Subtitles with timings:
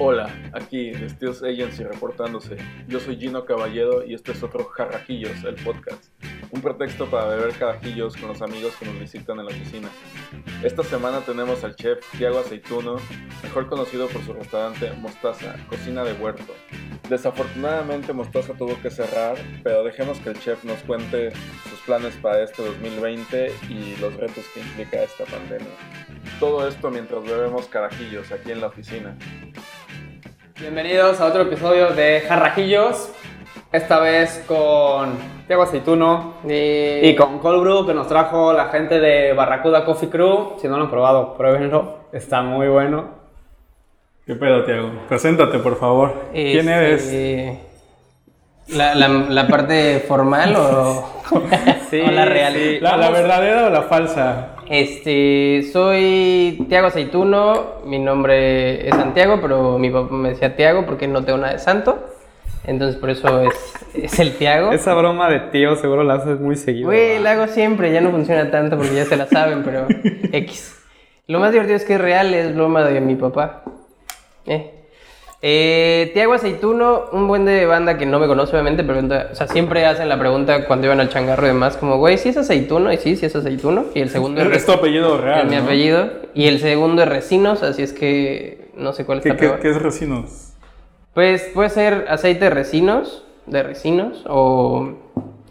[0.00, 2.56] Hola, aquí Steels Agency reportándose.
[2.86, 6.12] Yo soy Gino Caballero y este es otro Jarrajillos, el podcast.
[6.52, 9.88] Un pretexto para beber carajillos con los amigos que nos visitan en la oficina.
[10.62, 12.98] Esta semana tenemos al chef Tiago Aceituno,
[13.42, 16.54] mejor conocido por su restaurante Mostaza, cocina de huerto.
[17.10, 21.32] Desafortunadamente Mostaza tuvo que cerrar, pero dejemos que el chef nos cuente
[21.68, 25.74] sus planes para este 2020 y los retos que implica esta pandemia.
[26.38, 29.16] Todo esto mientras bebemos carajillos aquí en la oficina.
[30.60, 33.10] Bienvenidos a otro episodio de Jarrajillos.
[33.72, 35.16] Esta vez con
[35.46, 40.54] Tiago Aceituno y con Cold Brew que nos trajo la gente de Barracuda Coffee Crew.
[40.60, 41.98] Si no lo han probado, pruébenlo.
[42.12, 43.10] Está muy bueno.
[44.26, 44.90] ¿Qué pedo, Tiago?
[45.08, 46.14] Preséntate, por favor.
[46.32, 47.02] ¿Quién eres?
[47.04, 47.60] Este,
[48.76, 51.08] ¿La, la, la parte formal o,
[51.90, 52.54] Sí, o la real?
[52.54, 52.78] sí.
[52.80, 54.48] ¿La, la verdadera o la falsa?
[54.70, 61.08] Este, soy Tiago Aceituno, mi nombre es Santiago, pero mi papá me decía Tiago porque
[61.08, 61.98] no tengo nada de santo.
[62.64, 64.72] Entonces por eso es, es el Tiago.
[64.72, 66.88] Esa broma de tío seguro la haces muy seguido.
[66.88, 69.86] Güey, la hago siempre, ya no funciona tanto porque ya se la saben, pero
[70.32, 70.78] X.
[71.26, 73.62] Lo más divertido es que es real, es broma de mi papá.
[74.46, 74.77] Eh.
[75.40, 79.46] Eh, Tiago Aceituno, un buen de banda que no me conoce obviamente, pregunta, o sea,
[79.46, 82.92] siempre hacen la pregunta cuando iban al changarro y demás, como, güey, ¿sí es aceituno?
[82.92, 83.84] Y sí, sí es aceituno.
[83.94, 85.46] Y el segundo es, Es tu apellido es real.
[85.48, 85.62] mi ¿no?
[85.62, 86.10] apellido.
[86.34, 89.60] Y el segundo es Resinos, así es que no sé cuál ¿Qué, está qué, peor.
[89.60, 90.54] qué es resinos?
[91.14, 94.90] Pues puede ser aceite de resinos, de resinos, o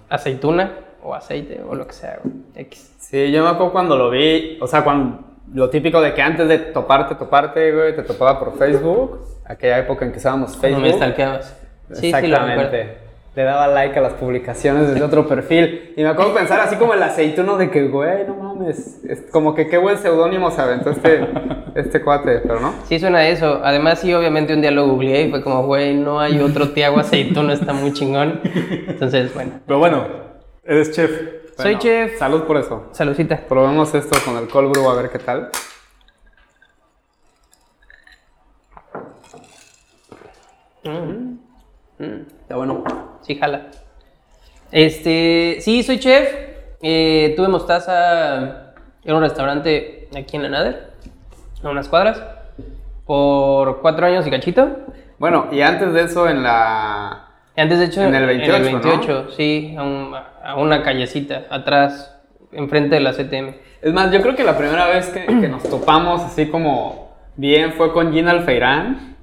[0.09, 2.35] aceituna, o aceite, o lo que sea, güey.
[2.55, 2.93] X.
[2.99, 5.19] Sí, yo me acuerdo cuando lo vi, o sea, cuando
[5.53, 10.05] lo típico de que antes de toparte, toparte, güey, te topaba por Facebook, aquella época
[10.05, 10.81] en que usábamos No Facebook.
[10.81, 11.57] me stalkeabas.
[11.93, 12.17] Sí, sí, lo.
[12.17, 13.07] Exactamente.
[13.35, 15.93] Le daba like a las publicaciones desde otro perfil.
[15.95, 19.03] Y me acuerdo pensar así como el aceituno de que, güey, no mames.
[19.07, 21.27] Es como que qué buen seudónimo se aventó este,
[21.75, 22.73] este cuate, pero no.
[22.85, 23.61] Sí, suena a eso.
[23.63, 26.97] Además, sí, obviamente un día lo googleé y fue como, güey, no hay otro Tiago
[26.99, 28.41] Aceituno, está muy chingón.
[28.87, 29.51] Entonces, bueno.
[29.67, 30.07] Pero bueno,
[30.63, 31.11] eres chef.
[31.57, 32.17] Soy Bueno, chef.
[32.17, 32.87] Salud por eso.
[32.91, 33.37] Saludcita.
[33.47, 35.49] Probemos esto con el cold brew a ver qué tal.
[41.99, 42.83] Está bueno.
[43.21, 43.67] Sí, jala.
[44.71, 46.29] Este, sí, soy chef.
[46.81, 50.91] Eh, tuve mostaza en un restaurante aquí en la Nader,
[51.63, 52.21] a unas cuadras,
[53.05, 54.67] por cuatro años y cachito.
[55.17, 57.23] Bueno, y antes de eso en la...
[57.55, 61.45] Antes, de hecho, En el 28, en el 28 sí, a, un- a una callecita,
[61.49, 62.15] atrás,
[62.51, 63.55] enfrente de la CTM.
[63.81, 67.73] Es más, yo creo que la primera vez que, que nos topamos así como bien
[67.73, 69.16] fue con Gina Alfeirán.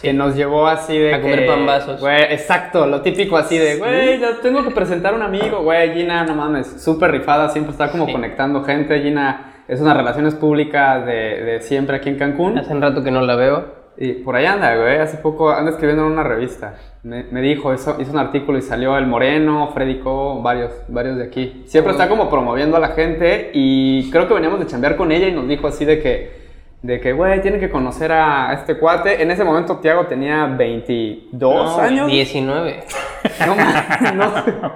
[0.00, 2.00] Que nos llevó así de A comer que- pambazos.
[2.00, 5.92] Güey, exacto, lo típico así de, güey, yo tengo que presentar a un amigo, güey,
[5.94, 8.12] Gina, no mames, súper rifada, siempre está como Sí.
[8.12, 9.00] conectando gente.
[9.00, 11.12] Gina es unas relaciones públicas de,
[11.44, 12.58] de siempre aquí en Cancún.
[12.58, 13.78] Hace un rato que no la veo.
[14.00, 16.74] Y por ahí anda, güey, hace poco anda escribiendo en una revista.
[17.02, 21.16] Me, me dijo, hizo, hizo un artículo y salió El Moreno, Freddy Co, varios, varios
[21.16, 21.64] de aquí.
[21.66, 25.26] Siempre está como promoviendo a la gente y creo que veníamos de chambear con ella
[25.26, 26.37] y nos dijo así de que,
[26.82, 29.20] de que, güey, tienen que conocer a este cuate.
[29.22, 31.32] En ese momento Tiago tenía 22
[31.76, 32.06] No, años.
[32.08, 32.84] 19.
[33.46, 33.54] No,
[34.14, 34.72] no.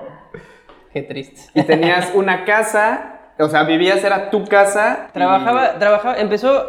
[0.92, 1.40] Qué triste.
[1.54, 5.06] Y tenías una casa, o sea, vivías, era tu casa.
[5.08, 6.64] y- Trabajaba, trabajaba, empezó,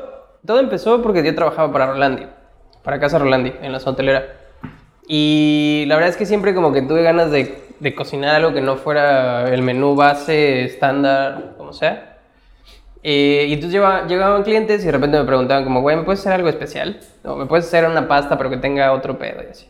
[0.45, 2.27] todo empezó porque yo trabajaba para Rolandi,
[2.83, 4.23] para Casa Rolandi, en la hotelera.
[5.07, 8.61] Y la verdad es que siempre como que tuve ganas de, de cocinar algo que
[8.61, 12.12] no fuera el menú base, estándar, como sea.
[13.03, 16.21] Eh, y entonces lleva- llegaban clientes y de repente me preguntaban como, güey, ¿me puedes
[16.21, 16.99] hacer algo especial?
[17.25, 19.67] O me puedes hacer una pasta pero que tenga otro pedo y así.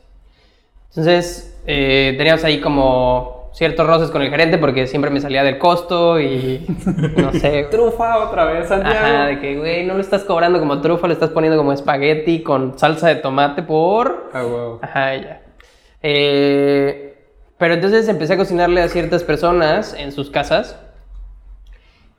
[0.90, 5.58] Entonces eh, teníamos ahí como ciertos roces con el gerente porque siempre me salía del
[5.58, 6.66] costo y
[7.18, 7.68] no sé.
[7.72, 8.98] Trufa otra vez, Santiago.
[9.00, 12.44] Ajá, de que, güey, no lo estás cobrando como trufa, lo estás poniendo como espagueti
[12.44, 14.30] con salsa de tomate por...
[14.34, 14.80] Ah, huevo.
[14.84, 15.42] Ajá, ya.
[16.04, 17.18] Eh,
[17.58, 20.78] pero entonces empecé a cocinarle a ciertas personas en sus casas.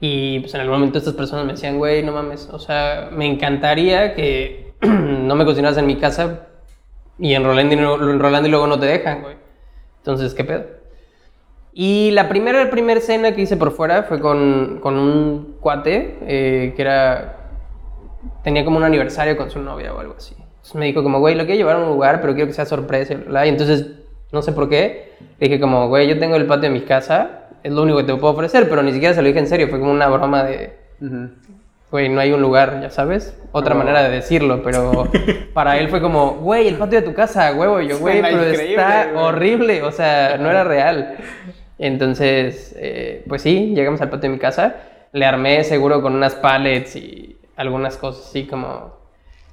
[0.01, 3.27] Y pues en algún momento estas personas me decían, güey, no mames, o sea, me
[3.27, 6.49] encantaría que no me cocinaras en mi casa
[7.19, 9.37] y en en Rolandi luego no te dejan, güey.
[9.99, 10.65] Entonces, ¿qué pedo?
[11.73, 16.19] Y la primera, la primera cena que hice por fuera fue con, con un cuate
[16.23, 17.51] eh, que era.
[18.45, 20.37] tenía como un aniversario con su novia o algo así.
[20.39, 22.65] Entonces me dijo, como, güey, lo quiero llevar a un lugar, pero quiero que sea
[22.65, 23.47] sorpresa y bla, bla.
[23.47, 23.87] Y entonces,
[24.31, 27.44] no sé por qué, le dije, como, güey, yo tengo el patio de mi casa,
[27.65, 29.67] es lo único que te puedo ofrecer, pero ni siquiera se lo dije en serio,
[29.69, 30.73] fue como una broma de.
[31.91, 33.37] Güey, no hay un lugar, ya sabes.
[33.53, 33.79] Otra Oh.
[33.79, 35.09] manera de decirlo, pero
[35.55, 37.81] para él fue como, güey, el patio de tu casa, huevo.
[37.81, 41.17] Yo, güey, pero está horrible, o sea, no era real.
[41.79, 44.77] Entonces, eh, pues sí, llegamos al patio de mi casa.
[45.13, 48.97] Le armé seguro con unas pallets y algunas cosas así como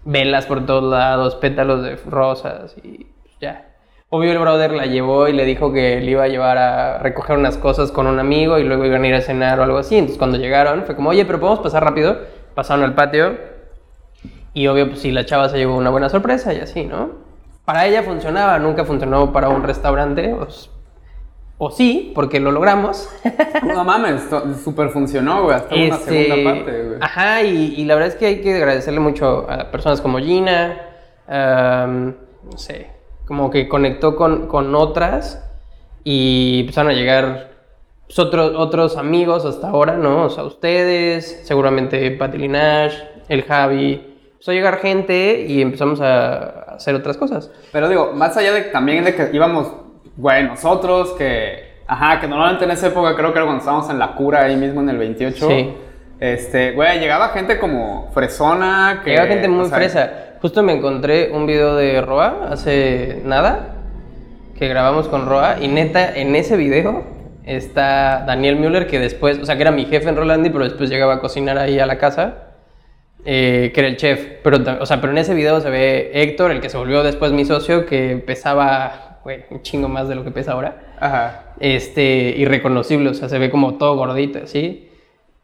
[0.03, 3.05] velas por todos lados, pétalos de rosas y
[3.39, 3.67] ya.
[4.13, 7.37] Obvio el brother la llevó y le dijo que le iba a llevar a recoger
[7.37, 9.95] unas cosas con un amigo y luego iban a ir a cenar o algo así.
[9.95, 12.17] Entonces cuando llegaron fue como, oye, pero podemos pasar rápido.
[12.53, 13.37] Pasaron al patio
[14.53, 17.11] y obvio pues sí, la chava se llevó una buena sorpresa y así, ¿no?
[17.63, 20.33] Para ella funcionaba, nunca funcionó para un restaurante.
[20.33, 20.45] O,
[21.57, 23.07] o sí, porque lo logramos.
[23.63, 24.23] no mames,
[24.61, 26.97] súper funcionó, güey, hasta una Este, segunda parte, güey.
[26.99, 30.81] Ajá, y, y la verdad es que hay que agradecerle mucho a personas como Gina,
[31.29, 32.99] no sé,
[33.31, 35.41] como que conectó con, con otras
[36.03, 37.51] y empezaron a llegar
[38.05, 40.25] pues, otros, otros amigos hasta ahora, ¿no?
[40.25, 42.93] O sea, ustedes, seguramente Pati Linash,
[43.29, 44.05] el Javi.
[44.33, 47.49] Empezó a llegar gente y empezamos a hacer otras cosas.
[47.71, 49.71] Pero digo, más allá de también de que íbamos,
[50.17, 53.97] güey, nosotros que, ajá, que normalmente en esa época creo que era cuando estábamos en
[53.97, 55.47] la cura ahí mismo en el 28.
[55.47, 55.73] Sí.
[56.19, 59.11] Este, güey, llegaba gente como fresona, que...
[59.11, 60.30] Llega gente muy o sea, fresa.
[60.41, 63.75] Justo me encontré un video de Roa hace nada,
[64.57, 67.03] que grabamos con Roa, y neta, en ese video
[67.45, 70.89] está Daniel Müller, que después, o sea, que era mi jefe en Rolandi, pero después
[70.89, 72.53] llegaba a cocinar ahí a la casa,
[73.23, 74.39] eh, que era el chef.
[74.43, 77.31] Pero, o sea, pero en ese video se ve Héctor, el que se volvió después
[77.33, 81.53] mi socio, que pesaba, güey, un chingo más de lo que pesa ahora Ajá.
[81.59, 84.90] este, irreconocible, o sea, se ve como todo gordito, ¿sí?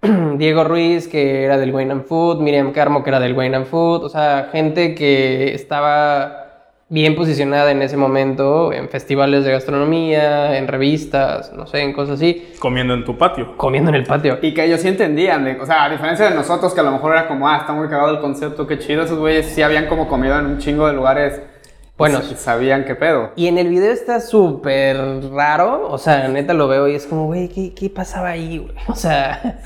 [0.38, 3.66] Diego Ruiz, que era del Wayne and Food, Miriam Carmo, que era del Wayne and
[3.66, 6.44] Food, o sea, gente que estaba
[6.90, 12.16] bien posicionada en ese momento en festivales de gastronomía, en revistas, no sé, en cosas
[12.16, 13.58] así, Comiendo en tu patio.
[13.58, 14.40] comiendo en el patio.
[14.42, 16.92] Y que ellos sí entendían, de- o sea, a diferencia de nosotros que a lo
[16.92, 19.88] mejor era como, ah, está muy cagado el concepto, qué chido, esos güeyes sí habían
[19.88, 21.42] como comido en un chingo de lugares.
[21.98, 22.26] Buenos.
[22.32, 23.32] s- Sabían qué pedo.
[23.36, 24.96] Y en el video está súper
[25.34, 28.72] raro, o sea, neta lo veo y es como, güey, ¿qué, qué pasaba ahí, güey?
[28.88, 29.60] O sea,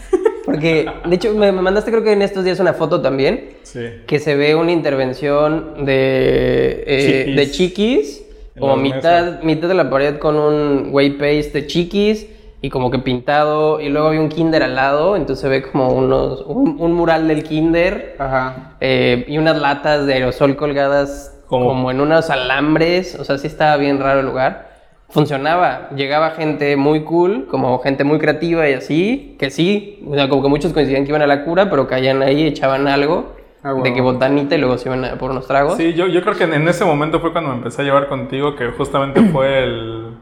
[0.46, 3.82] porque, de hecho, me, me mandaste creo que en estos días una foto también, Sí.
[4.08, 7.36] que se ve una intervención de, eh, Chiquis.
[7.36, 8.26] de chiquis,
[8.60, 12.28] como mitad, mitad de la pared con un way paste de chiquis
[12.62, 15.90] y como que pintado, y luego había un kinder al lado, entonces se ve como
[15.94, 18.76] unos, un, un mural del kinder Ajá.
[18.82, 23.48] eh, y unas latas de aerosol colgadas Como- como en unos alambres, o sea, sí
[23.48, 24.71] estaba bien raro el lugar.
[25.12, 30.30] Funcionaba, llegaba gente muy cool, como gente muy creativa y así, que sí, o sea,
[30.30, 33.74] como que muchos coincidían que iban a la cura, pero caían ahí, echaban algo, Ah,
[33.74, 35.78] de que botanita y luego se iban a por unos tragos.
[35.78, 38.08] Sí, yo, yo creo que en, en ese momento fue cuando me empecé a llevar
[38.08, 40.18] contigo, que justamente fue el,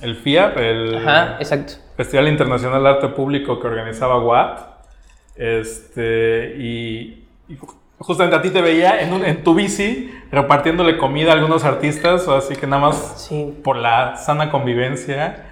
[0.00, 1.74] el FIAP, el Ajá, exacto.
[1.96, 4.60] Festival Internacional de Arte Público que organizaba WAT.
[5.36, 7.56] Este, y, y
[8.02, 12.26] justamente a ti te veía en, un- en tu bici repartiéndole comida a algunos artistas,
[12.28, 13.54] así que nada más Sí.
[13.62, 15.44] por la sana convivencia.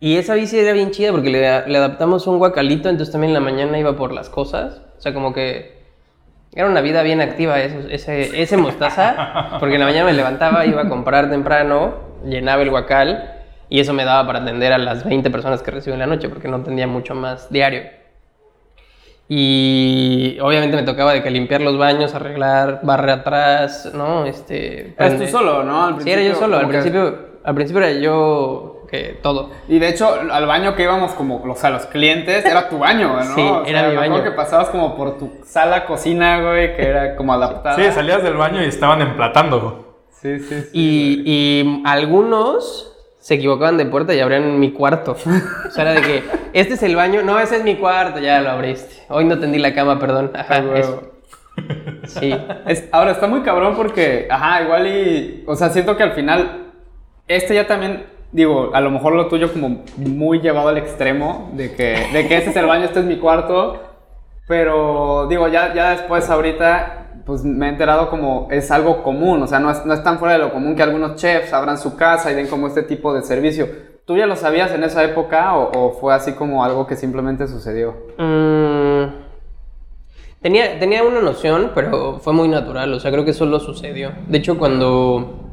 [0.00, 3.34] Y esa bici era bien chida porque le, le adaptamos un guacalito, entonces también en
[3.34, 4.82] la mañana iba por las cosas.
[4.98, 5.80] O sea, como que
[6.54, 10.66] era una vida bien activa eso- ese, ese mostaza, porque en la mañana me levantaba,
[10.66, 11.94] iba a comprar temprano,
[12.26, 13.30] llenaba el guacal
[13.68, 16.28] y eso me daba para atender a las 20 personas que recibo en la noche,
[16.28, 17.82] porque no atendía mucho más diario.
[19.28, 24.26] Y obviamente me tocaba de que limpiar los baños, arreglar, barrer atrás, ¿no?
[24.26, 25.86] Este, Eres tú solo, ¿no?
[25.86, 26.58] Al Sí, era yo principio, solo.
[26.58, 29.50] Al principio, al principio era yo que todo.
[29.68, 33.14] Y de hecho, al baño que íbamos como, o sea, los clientes, era tu baño,
[33.16, 33.22] ¿no?
[33.34, 34.22] Sí, O sea, era mi baño.
[34.22, 37.76] que pasabas como por tu sala, cocina, güey, que era como adaptada.
[37.76, 39.96] Sí, salías del baño y estaban emplatando.
[40.10, 40.68] Sí, sí, sí.
[40.74, 45.12] Y, y algunos se equivocaban de puerta y abrían mi cuarto.
[45.12, 48.40] O sea, era de que, este es el baño, no, ese es mi cuarto, ya
[48.40, 48.94] lo abriste.
[49.08, 50.30] Hoy no tendí la cama, perdón.
[50.34, 50.74] Ajá, Ah, huevo.
[50.76, 51.12] eso.
[52.06, 52.34] Sí.
[52.66, 56.72] Es- ahora, está muy cabrón porque, ajá, igual y, o sea, siento que al final,
[57.28, 61.74] este ya también, digo, a lo mejor lo tuyo como muy llevado al extremo, de
[61.74, 63.82] que, de que este es el baño, este es mi cuarto,
[64.48, 69.46] pero digo, ya, ya después ahorita, pues me he enterado como es algo común, o
[69.46, 71.96] sea, no es, no es tan fuera de lo común que algunos chefs abran su
[71.96, 73.68] casa y den como este tipo de servicio.
[74.04, 77.94] ¿Tú ya lo sabías en esa época o, fue así como algo que simplemente sucedió?
[78.18, 79.04] Mm,
[80.40, 82.92] tenía, tenía una noción, pero fue muy natural.
[82.92, 84.10] O sea, creo que solo sucedió.
[84.26, 85.50] De hecho, cuando,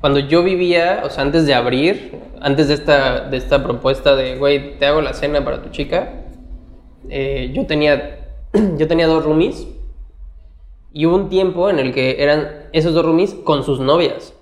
[0.00, 4.36] cuando yo vivía, o sea, antes de abrir, antes de esta, de esta propuesta de,
[4.36, 6.24] güey, te hago la cena para tu chica,
[7.08, 8.18] eh, yo, tenía,
[8.78, 9.68] yo tenía dos roomies.
[10.92, 14.34] Y hubo un tiempo en el que eran esos dos roomies con sus novias.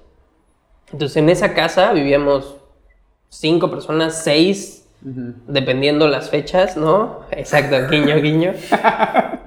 [0.91, 2.58] Entonces, en esa casa vivíamos
[3.29, 7.21] cinco personas, seis, dependiendo las fechas, ¿no?
[7.31, 8.53] Exacto, guiño, guiño.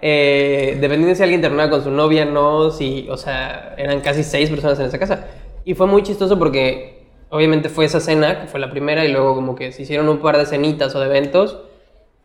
[0.03, 4.49] Eh, dependiendo si alguien terminaba con su novia, no, si, o sea, eran casi seis
[4.49, 5.27] personas en esa casa.
[5.63, 9.35] Y fue muy chistoso porque obviamente fue esa cena, que fue la primera, y luego
[9.35, 11.59] como que se hicieron un par de cenitas o de eventos.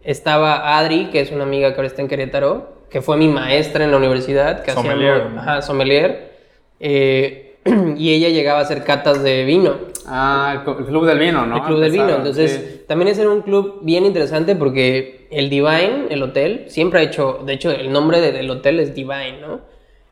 [0.03, 3.85] Estaba Adri, que es una amiga que ahora está en Querétaro, que fue mi maestra
[3.85, 5.41] en la universidad, que Sommelier, hacíamos, ¿no?
[5.41, 6.33] ajá, sommelier,
[6.81, 7.46] eh,
[7.97, 9.75] y ella llegaba a hacer catas de vino.
[10.07, 11.57] Ah, el club del vino, ¿no?
[11.57, 12.09] el club del vino.
[12.11, 12.81] Entonces, sí.
[12.87, 17.41] también es en un club bien interesante porque el Divine, el hotel, siempre ha hecho,
[17.45, 19.61] de hecho, el nombre de- del hotel es Divine, ¿no?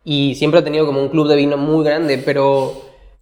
[0.05, 2.73] Y siempre ha tenido como un club de vino muy grande, pero,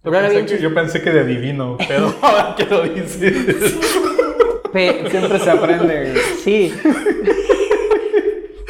[0.01, 3.77] pero era Pensé que- yo pensé que de divino, pero ahora que lo dices.
[4.73, 6.13] pe- Siempre se aprende.
[6.43, 6.73] Sí.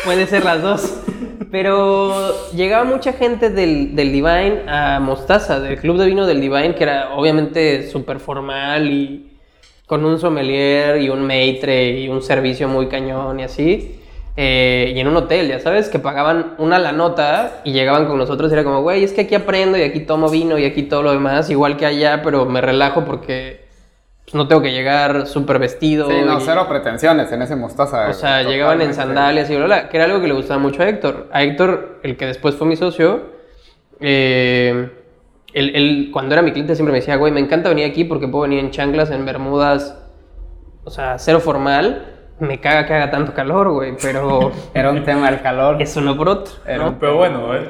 [0.03, 0.93] Puede ser las dos.
[1.53, 6.73] Pero llegaba mucha gente del, del Divine a Mostaza, del club de vino del Divine,
[6.73, 9.37] que era obviamente súper formal y
[9.85, 13.99] con un sommelier y un maitre y un servicio muy cañón y así.
[14.35, 18.17] Eh, y en un hotel, ya sabes, que pagaban una la nota y llegaban con
[18.17, 20.81] nosotros y era como, güey, es que aquí aprendo y aquí tomo vino y aquí
[20.81, 23.62] todo lo demás, igual que allá, pero me relajo porque
[24.33, 26.09] no tengo que llegar súper vestido.
[26.09, 28.09] Sí, no, y- cero pretensiones en ese mostaza.
[28.09, 28.51] o sea, Totalmente.
[28.51, 31.27] llegaban en sandalias y bla, bla, que era algo que le gustaba mucho a Héctor.
[31.31, 33.31] A Héctor, el que después fue mi socio,
[33.99, 34.89] eh,
[35.53, 38.27] él, él, cuando era mi cliente siempre me decía, güey, me encanta venir aquí porque
[38.27, 39.97] puedo venir en chanclas, en bermudas,
[40.83, 42.09] o sea, cero formal.
[42.39, 45.79] Me caga que haga tanto calor, güey, pero Era un tema del calor.
[45.81, 46.53] eso no por otro,
[46.99, 47.69] Pero bueno, eh,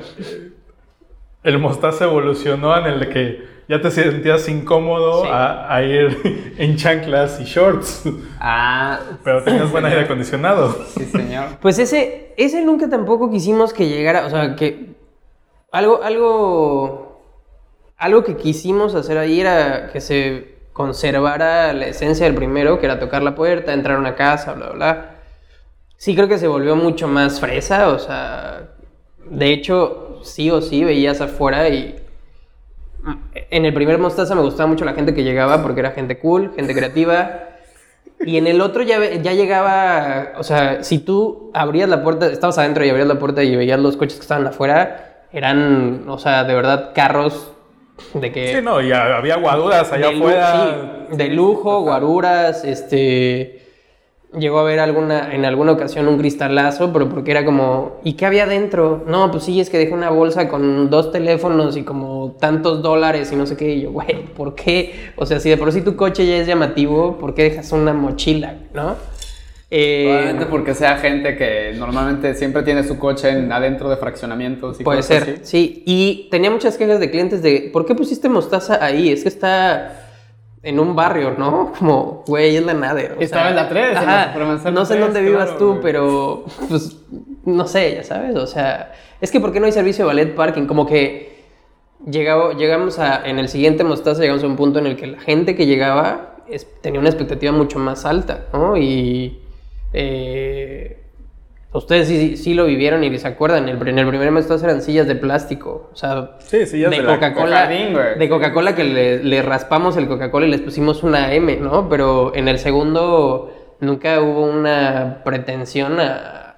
[1.44, 5.30] el mostaza evolucionó en el que ya te sentías incómodo Sí.
[5.32, 8.04] a, a ir en chanclas y shorts,
[8.40, 10.76] Ah, pero tenías buen aire acondicionado.
[10.96, 11.46] sí, señor.
[11.62, 14.94] Pues ese, ese nunca tampoco quisimos que llegara, o sea, que
[15.72, 17.22] algo, algo,
[17.98, 23.00] algo que quisimos hacer ahí era que se conservara la esencia del primero, que era
[23.00, 25.10] tocar la puerta, entrar a una casa, bla, bla, bla.
[25.98, 28.72] Sí creo que se volvió mucho más fresa, o sea,
[29.26, 31.96] de hecho, sí o sí veías afuera y
[33.52, 36.52] en el primer Mostaza me gustaba mucho la gente que llegaba porque era gente cool,
[36.56, 37.50] gente creativa.
[38.26, 42.58] Y en el otro ya, ya llegaba, o sea, si tú abrías la puerta, estabas
[42.58, 46.46] adentro y abrías la puerta y veías los coches que estaban afuera, eran, o sea,
[46.46, 47.52] de verdad carros
[48.14, 48.56] de que...
[48.56, 51.08] Sí, no, y ha- había guaduras allá de afuera.
[51.12, 53.63] sí, de lujo, guaruras, este...
[54.38, 58.26] Llegó a ver alguna, en alguna ocasión un cristalazo, pero porque era como, ¿y qué
[58.26, 59.04] había dentro?
[59.08, 63.32] No, pues sí, es que dejé una bolsa con dos teléfonos y como tantos dólares
[63.32, 63.76] y no sé qué.
[63.76, 65.12] Y yo, güey, ¿por qué?
[65.18, 67.94] O sea, si de por sí tu coche ya es llamativo, ¿por qué dejas una
[67.94, 68.96] mochila, no?
[69.76, 74.80] Eh, Probablemente porque sea gente que normalmente siempre tiene su coche en- adentro de fraccionamientos.
[74.80, 75.42] Y Puede cosas ser, así.
[75.44, 75.84] sí.
[75.86, 79.10] Y tenía muchas quejas de clientes de, ¿por qué pusiste mostaza ahí?
[79.12, 80.00] Es que está
[80.64, 81.74] en un barrio, ¿no?
[81.78, 83.16] Como, güey, es la Nader.
[83.18, 85.44] o Estaba sea, en la 3, en la ajá, no sé en 3, dónde vivas
[85.52, 85.82] claro, tú, güey.
[85.82, 86.98] pero, pues,
[87.46, 88.36] no sé, ya sabes.
[88.36, 90.66] O sea, es que ¿por qué no hay servicio de ballet parking?
[90.66, 91.44] Como que
[92.10, 95.20] llegaba, llegamos a, en el siguiente mostaza, llegamos a un punto en el que la
[95.20, 98.78] gente que llegaba es- tenía una expectativa mucho más alta, ¿no?
[98.78, 99.40] Y...
[99.94, 101.03] eh,
[101.74, 105.08] Ustedes sí, sí lo vivieron y se acuerdan, el, en el primer mostaza eran sillas
[105.08, 109.42] de plástico, o sea, Sí, sillas de de la Coca-Cola, de Coca-Cola que le, le
[109.42, 111.90] raspamos el Coca-Cola y les pusimos una M, ¿no?
[111.90, 116.58] Pero en el segundo nunca hubo una pretensión a,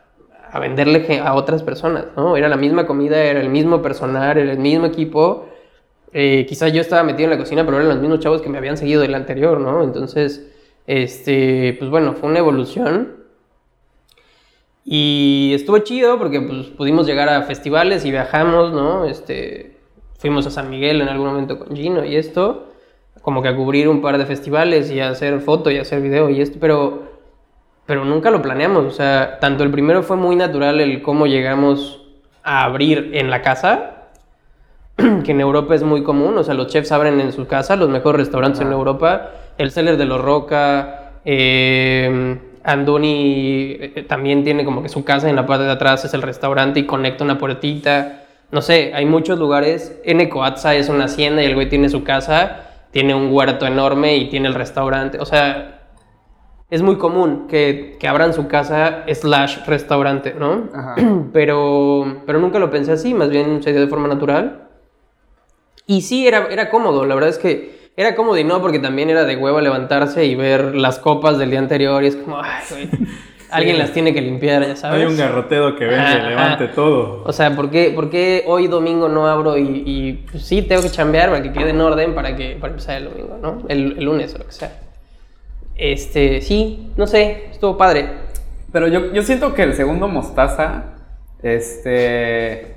[0.51, 2.37] a venderle a otras personas, ¿no?
[2.37, 5.47] Era la misma comida, era el mismo personal, era el mismo equipo.
[6.13, 8.57] Eh, quizás yo estaba metido en la cocina, pero eran los mismos chavos que me
[8.57, 9.83] habían seguido del anterior, ¿no?
[9.83, 10.49] Entonces,
[10.87, 13.24] este, pues bueno, fue una evolución.
[14.87, 19.05] Y estuvo chido porque pues, pudimos llegar a festivales y viajamos, ¿no?
[19.05, 19.79] Este,
[20.19, 22.67] fuimos a San Miguel en algún momento con Gino y esto,
[23.23, 26.01] como que a cubrir un par de festivales y a hacer foto y a hacer
[26.01, 27.01] video y esto, pero,
[27.87, 28.85] pero nunca lo planeamos.
[28.85, 32.03] O sea, tanto el primero fue muy natural el cómo llegamos
[32.43, 34.09] a abrir en la casa,
[34.97, 37.89] que en Europa es muy común, o sea, los chefs abren en su casa, los
[37.89, 44.81] mejores restaurantes en Europa, el Cellar de los Roca, eh, Andoni eh, también tiene como
[44.81, 48.23] que su casa en la parte de atrás es el restaurante y conecta una puertita,
[48.51, 52.03] no sé, hay muchos lugares, en Coatza es una hacienda y el güey tiene su
[52.03, 55.75] casa, tiene un huerto enorme y tiene el restaurante, o sea,
[56.69, 60.69] es muy común que, que abran su casa slash restaurante, ¿no?
[60.73, 60.95] Ajá.
[61.33, 64.67] pero, pero nunca lo pensé así, más bien se dio de forma natural.
[65.87, 69.09] Y sí, era, era cómodo, la verdad es que era cómodo y no, porque también
[69.09, 72.63] era de hueva levantarse y ver las copas del día anterior y es como, ay,
[72.69, 72.89] güey,
[73.51, 75.01] alguien las tiene que limpiar, ya sabes.
[75.01, 77.23] Hay un garrotero que Ajá, y levante todo.
[77.25, 80.81] O sea, ¿por qué, por qué hoy domingo no abro y, y, pues, sí tengo
[80.81, 83.63] que chambear para que quede en orden para, que, para empezar el domingo, ¿no?
[83.69, 84.71] El, el lunes o lo que sea.
[85.77, 88.09] Este, sí, no sé, estuvo padre.
[88.73, 90.95] Pero yo, yo siento que el segundo mostaza,
[91.41, 92.75] este...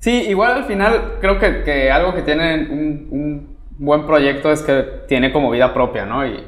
[0.00, 4.62] Sí, igual al final creo que, que algo que tiene un, un buen proyecto es
[4.62, 6.26] que tiene como vida propia, ¿no?
[6.26, 6.44] Y,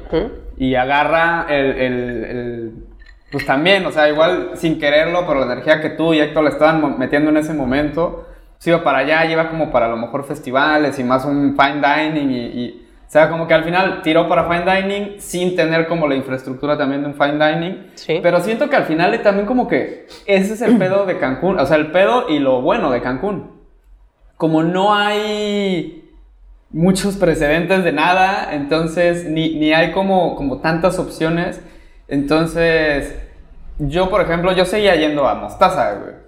[0.57, 2.73] y agarra el, el- el-
[3.31, 6.49] pues también, o sea, igual sin quererlo, pero la energía que tú y Héctor le
[6.49, 8.25] estaban metiendo en ese momento,
[8.57, 11.81] pues iba para allá, iba como para a lo mejor festivales y más un fine
[11.81, 15.87] dining y, y- o sea, como que al final tiró para fine dining sin tener
[15.87, 17.87] como la infraestructura también de un fine dining.
[17.95, 18.19] Sí.
[18.21, 21.65] Pero siento que al final también como que ese es el pedo de Cancún, o
[21.65, 23.51] sea, el pedo y lo bueno de Cancún.
[24.37, 25.98] Como no hay
[26.71, 31.61] muchos precedentes de nada, entonces ni, ni hay como, como tantas opciones.
[32.07, 33.15] Entonces,
[33.79, 36.19] yo por ejemplo, yo seguía yendo a Mostaza, güey.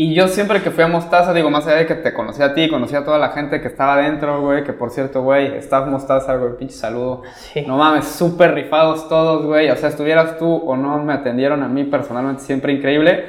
[0.00, 2.54] Y yo siempre que fui a Mostaza, digo, más allá de que te conocí a
[2.54, 5.88] ti, conocí a toda la gente que estaba adentro, güey, que por cierto, güey, staff
[5.88, 7.24] Mostaza, güey, pinche saludo.
[7.34, 7.64] Sí.
[7.66, 9.68] No mames, súper rifados todos, güey.
[9.70, 13.24] O sea, estuvieras tú o no, me atendieron a mí personalmente, siempre increíble.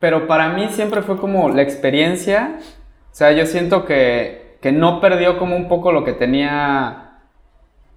[0.00, 2.58] Pero para mí siempre fue como la experiencia.
[2.58, 7.18] O sea, yo siento que, que no perdió como un poco lo que tenía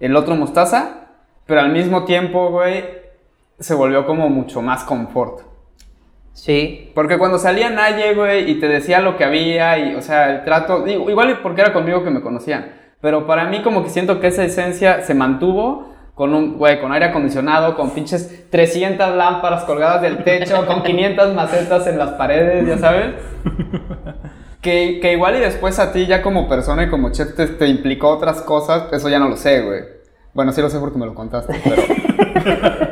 [0.00, 1.06] el otro Mostaza,
[1.46, 2.84] pero al mismo tiempo, güey,
[3.58, 5.42] se volvió como mucho más confort.
[6.32, 6.90] Sí.
[6.94, 10.44] Porque cuando salía Naye, güey, y te decía lo que había, y, o sea, el
[10.44, 14.18] trato, digo, igual porque era conmigo que me conocían, pero para mí como que siento
[14.18, 19.64] que esa esencia se mantuvo con un, güey, con aire acondicionado, con pinches 300 lámparas
[19.64, 23.14] colgadas del techo, con 500 macetas en las paredes, ya sabes.
[24.66, 27.68] Que, que igual y después a ti ya como persona y como chef te, te
[27.68, 29.82] implicó otras cosas, eso ya no lo sé, güey.
[30.34, 31.82] Bueno, sí lo sé porque me lo contaste, pero...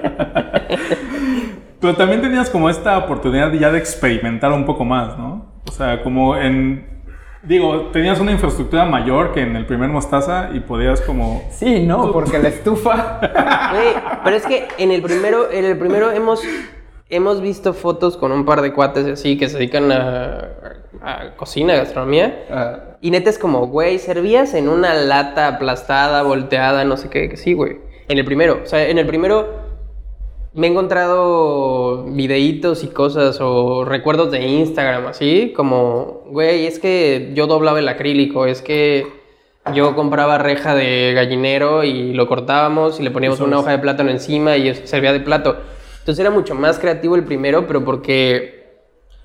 [1.80, 5.52] Pero también tenías como esta oportunidad ya de experimentar un poco más, ¿no?
[5.68, 7.02] O sea, como en...
[7.42, 11.42] Digo, tenías una infraestructura mayor que en el primer Mostaza y podías como...
[11.50, 13.20] Sí, no, porque la estufa...
[14.24, 16.42] Pero es que en el primero, en el primero hemos,
[17.08, 20.48] hemos visto fotos con un par de cuates así que se dedican a,
[21.02, 22.44] a cocina, gastronomía.
[22.50, 27.28] Ah, Y neta es como, güey, servías en una lata aplastada, volteada, no sé qué,
[27.28, 27.78] que sí, güey.
[28.08, 29.64] En el primero, o sea, en el primero
[30.54, 37.32] me he encontrado videitos y cosas o recuerdos de Instagram, así, como, güey, es que
[37.34, 39.06] yo doblaba el acrílico, es que
[39.74, 44.10] yo compraba reja de gallinero y lo cortábamos y le poníamos una hoja de plátano
[44.10, 45.56] encima y servía de plato.
[46.04, 48.66] Entonces era mucho más creativo el primero, pero porque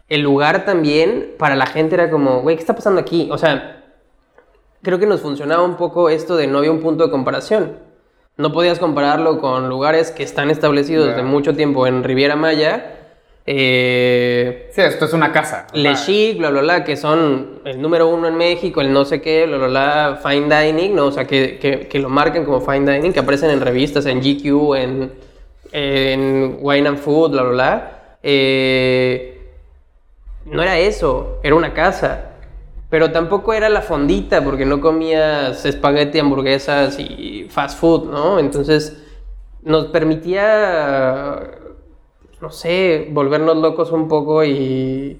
[0.08, 3.28] el lugar también para la gente era como, güey, ¿qué está pasando aquí?
[3.34, 3.84] O sea,
[4.82, 7.74] creo que nos funcionaba un poco esto de no había un punto de comparación.
[8.38, 11.12] No podías compararlo con lugares que están establecidos Ya.
[11.12, 12.96] desde mucho tiempo en Riviera Maya.
[13.46, 15.68] Eh, Sí, esto es una casa.
[15.74, 19.20] Le Chic, bla, bla, bla, que son el número uno en México, el no sé
[19.22, 21.08] qué, bla, bla, bla, Fine Dining, ¿no?
[21.08, 24.22] O sea, que, que, que lo marcan como Fine Dining, que aparecen en revistas, en
[24.22, 25.29] GQ, en,
[25.72, 28.18] en Wine and Food, bla, bla, bla.
[28.24, 29.40] Eh,
[30.46, 32.26] no era eso, era una casa.
[32.90, 38.40] Pero tampoco era la fondita, porque no comías espagueti, hamburguesas y fast food, ¿no?
[38.40, 39.04] Entonces
[39.62, 41.52] nos permitía,
[42.42, 45.20] no sé, volvernos locos un poco y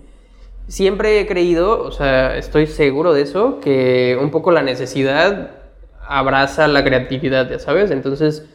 [0.68, 5.52] siempre he creído, o sea, estoy seguro de eso, que un poco la necesidad
[6.08, 7.92] abraza la creatividad, ya sabes.
[7.92, 8.50] Entonces,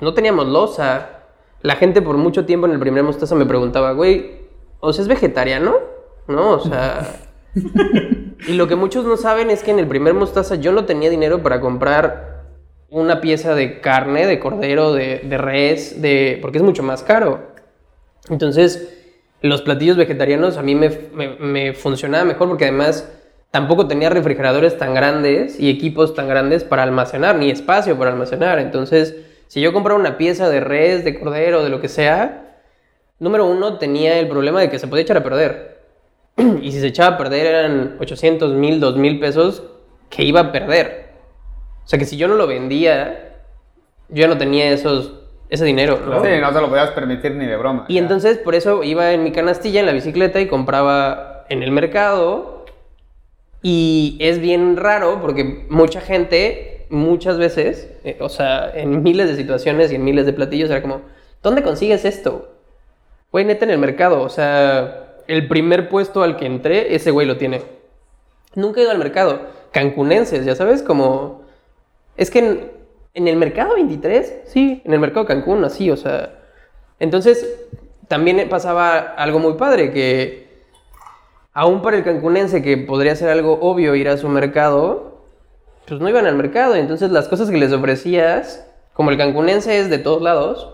[0.00, 1.22] no teníamos losa.
[1.62, 4.40] La gente por mucho tiempo en el primer mostaza me preguntaba, güey,
[4.80, 5.76] ¿o sea, es vegetariano?
[6.26, 6.52] ¿No?
[6.52, 7.16] O sea...
[8.46, 11.10] y lo que muchos no saben es que en el primer mostaza yo no tenía
[11.10, 12.44] dinero para comprar
[12.88, 16.38] una pieza de carne, de cordero, de, de res, de...
[16.40, 17.50] porque es mucho más caro.
[18.28, 18.96] Entonces,
[19.42, 23.10] los platillos vegetarianos a mí me, me, me funcionaba mejor porque además
[23.50, 28.58] tampoco tenía refrigeradores tan grandes y equipos tan grandes para almacenar, ni espacio para almacenar.
[28.58, 29.16] Entonces,
[29.50, 32.60] si yo compraba una pieza de res, de cordero, de lo que sea,
[33.18, 35.80] número uno tenía el problema de que se podía echar a perder.
[36.62, 39.64] y si se echaba a perder eran 800, 1000, 2000 pesos
[40.08, 41.10] que iba a perder.
[41.84, 43.40] O sea que si yo no lo vendía,
[44.08, 45.14] yo ya no tenía esos,
[45.48, 45.98] ese dinero.
[45.98, 46.22] ¿no?
[46.22, 47.86] Sí, no lo podías permitir ni de broma.
[47.88, 48.02] Y ya.
[48.02, 52.66] entonces por eso iba en mi canastilla en la bicicleta y compraba en el mercado.
[53.62, 59.36] Y es bien raro porque mucha gente, muchas veces, eh, o sea, en miles de
[59.36, 61.02] situaciones y en miles de platillos, era como,
[61.42, 62.52] ¿dónde consigues esto?
[63.32, 64.22] Güey, neta en el mercado.
[64.22, 67.62] O sea, el primer puesto al que entré, ese güey lo tiene.
[68.54, 69.40] Nunca he ido al mercado.
[69.72, 71.42] Cancunenses, ya sabes, como...
[72.16, 72.72] Es que en,
[73.14, 76.36] en el mercado 23, sí, en el mercado Cancún, así, o sea...
[76.98, 77.68] Entonces,
[78.08, 80.50] también pasaba algo muy padre, que
[81.52, 85.09] aún para el cancunense, que podría ser algo obvio ir a su mercado,
[85.86, 86.74] pues no iban al mercado.
[86.76, 90.70] Entonces, las cosas que les ofrecías, como el cancunense es de todos lados,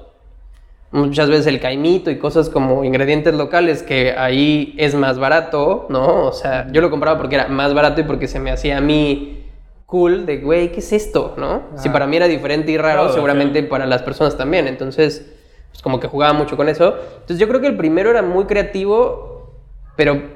[0.93, 6.27] muchas veces el caimito y cosas como ingredientes locales que ahí es más barato, ¿no?
[6.27, 8.81] O sea, yo lo compraba porque era más barato y porque se me hacía a
[8.81, 9.45] mí
[9.87, 11.35] cool de, güey, ¿qué es esto?
[11.37, 11.63] ¿no?
[11.77, 11.93] Si Ah.
[11.93, 14.67] para mí era diferente y raro, Claro, seguramente para las personas también.
[14.69, 15.33] Entonces,
[15.71, 16.95] pues como que jugaba mucho con eso.
[17.15, 19.53] Entonces yo creo que el primero era muy creativo,
[19.97, 20.36] pero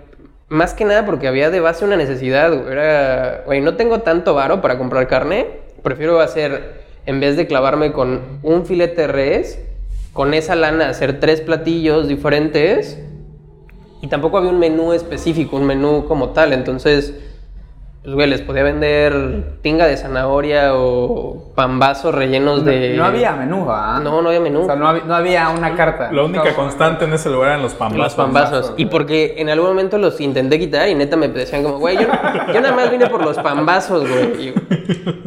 [0.51, 2.53] más que nada porque había de base una necesidad.
[2.71, 5.47] Era, güey, no tengo tanto varo para comprar carne,
[5.83, 9.61] prefiero hacer, en vez de clavarme con un filete de res,
[10.13, 12.99] con esa lana hacer tres platillos diferentes.
[14.03, 16.53] Y tampoco había un menú específico, un menú como tal.
[16.53, 17.15] Entonces,
[18.03, 22.97] pues, güey, les podía vender tinga de zanahoria o pambazos rellenos de...
[22.97, 24.01] No había menú, ¿ah?
[24.03, 24.63] No, no había menú.
[24.63, 26.11] O sea, no había, no había una carta.
[26.11, 28.03] La única constante en ese lugar eran los pambazos.
[28.03, 28.75] Los pambazos.
[28.79, 32.07] Y porque en algún momento los intenté quitar y neta me decían como, güey, yo,
[32.55, 34.49] yo nada más vine por los pambazos, güey.
[34.49, 34.55] Y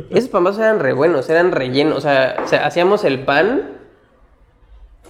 [0.09, 1.99] esos pambazos eran re buenos, eran rellenos.
[1.99, 3.69] O sea, o sea, hacíamos el pan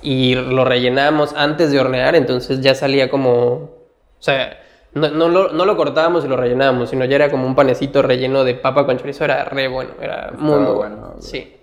[0.01, 3.71] y lo rellenábamos antes de hornear, entonces ya salía como...
[4.19, 4.57] O sea,
[4.95, 8.01] no, no lo, no lo cortábamos y lo rellenábamos, sino ya era como un panecito
[8.01, 9.23] relleno de papa con chorizo.
[9.25, 10.95] Era re bueno, era muy, Estaba muy bueno.
[10.97, 11.15] bueno.
[11.21, 11.55] Sí.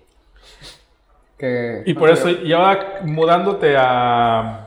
[1.38, 4.66] Que- Y por eso, y ahora mudándote a.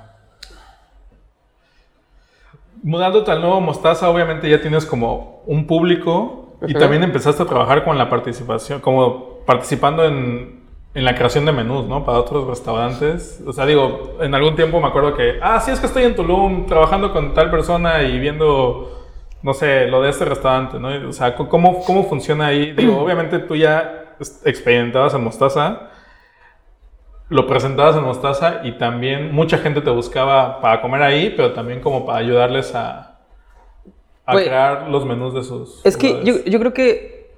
[2.81, 7.83] Mudándote al nuevo Mostaza, obviamente ya tienes como un público y también empezaste a trabajar
[7.85, 10.62] con la participación, como participando en,
[10.93, 12.05] en la creación de menús, ¿no?
[12.05, 13.41] Para otros restaurantes.
[13.45, 16.15] O sea, digo, en algún tiempo me acuerdo que, ah, sí, es que estoy en
[16.15, 19.05] Tulum trabajando con tal persona y viendo,
[19.41, 21.09] no sé, lo de este restaurante, ¿no?
[21.09, 22.71] O sea, ¿cómo, cómo funciona ahí?
[22.77, 25.89] Digo, obviamente tú ya experimentabas en Mostaza
[27.29, 31.79] lo presentabas en Mostaza y también mucha gente te buscaba para comer ahí, pero también
[31.79, 33.17] como para ayudarles a,
[34.25, 35.83] a Pues, crear los menús de sus...
[35.83, 37.31] Es que yo, yo creo que,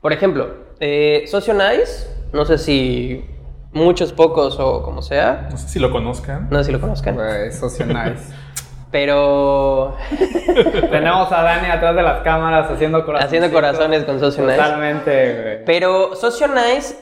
[0.00, 0.48] por ejemplo,
[0.80, 3.24] eh, Socio Nice, no sé si
[3.72, 6.48] muchos, pocos o como sea, No sé si lo conozcan.
[6.50, 8.32] no sé si lo conozcan, Güey, socio nice.
[8.90, 9.94] pero
[10.90, 13.26] Tenemos a Dani atrás de las cámaras haciendo corazones.
[13.26, 14.56] Haciendo corazones con Socio Nice.
[14.56, 15.64] Totalmente, güey.
[15.64, 16.96] Pero Socio Nice,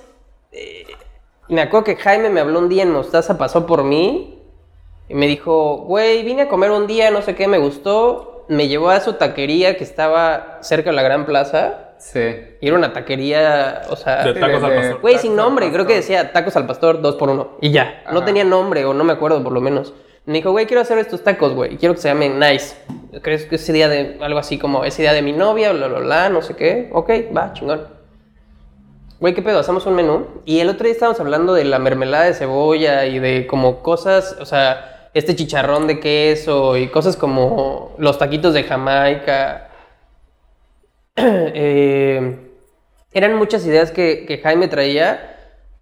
[0.52, 0.84] eh,
[1.48, 4.42] me acuerdo que Jaime me habló un día en Mostaza, pasó por mí
[5.08, 8.44] y me dijo, güey, vine a comer un día, no sé qué, me gustó.
[8.48, 11.85] Me llevó a su taquería que estaba cerca de la Gran Plaza.
[11.98, 12.20] Sí.
[12.60, 14.24] Y era una taquería, o sea...
[14.24, 15.00] De tacos al pastor.
[15.00, 17.56] Güey, sin nombre, creo que decía tacos al pastor, dos por uno.
[17.60, 19.94] Y ya, no tenía nombre, o no me acuerdo por lo menos.
[20.26, 22.76] Me dijo, güey, quiero hacer estos tacos, güey, y quiero que se llamen Nice.
[23.22, 26.00] ¿Crees que es idea de algo así como, es idea de mi novia, bla, bla,
[26.00, 26.90] bla, no sé qué?
[26.92, 27.86] Ok, va, chingón.
[29.18, 29.58] Güey, ¿qué pedo?
[29.60, 30.26] Hacemos un menú.
[30.44, 34.36] Y el otro día estábamos hablando de la mermelada de cebolla y de como cosas,
[34.40, 39.65] o sea, este chicharrón de queso y cosas como los taquitos de Jamaica.
[41.58, 42.36] Eh,
[43.12, 45.36] eran muchas ideas que, Jaime traía.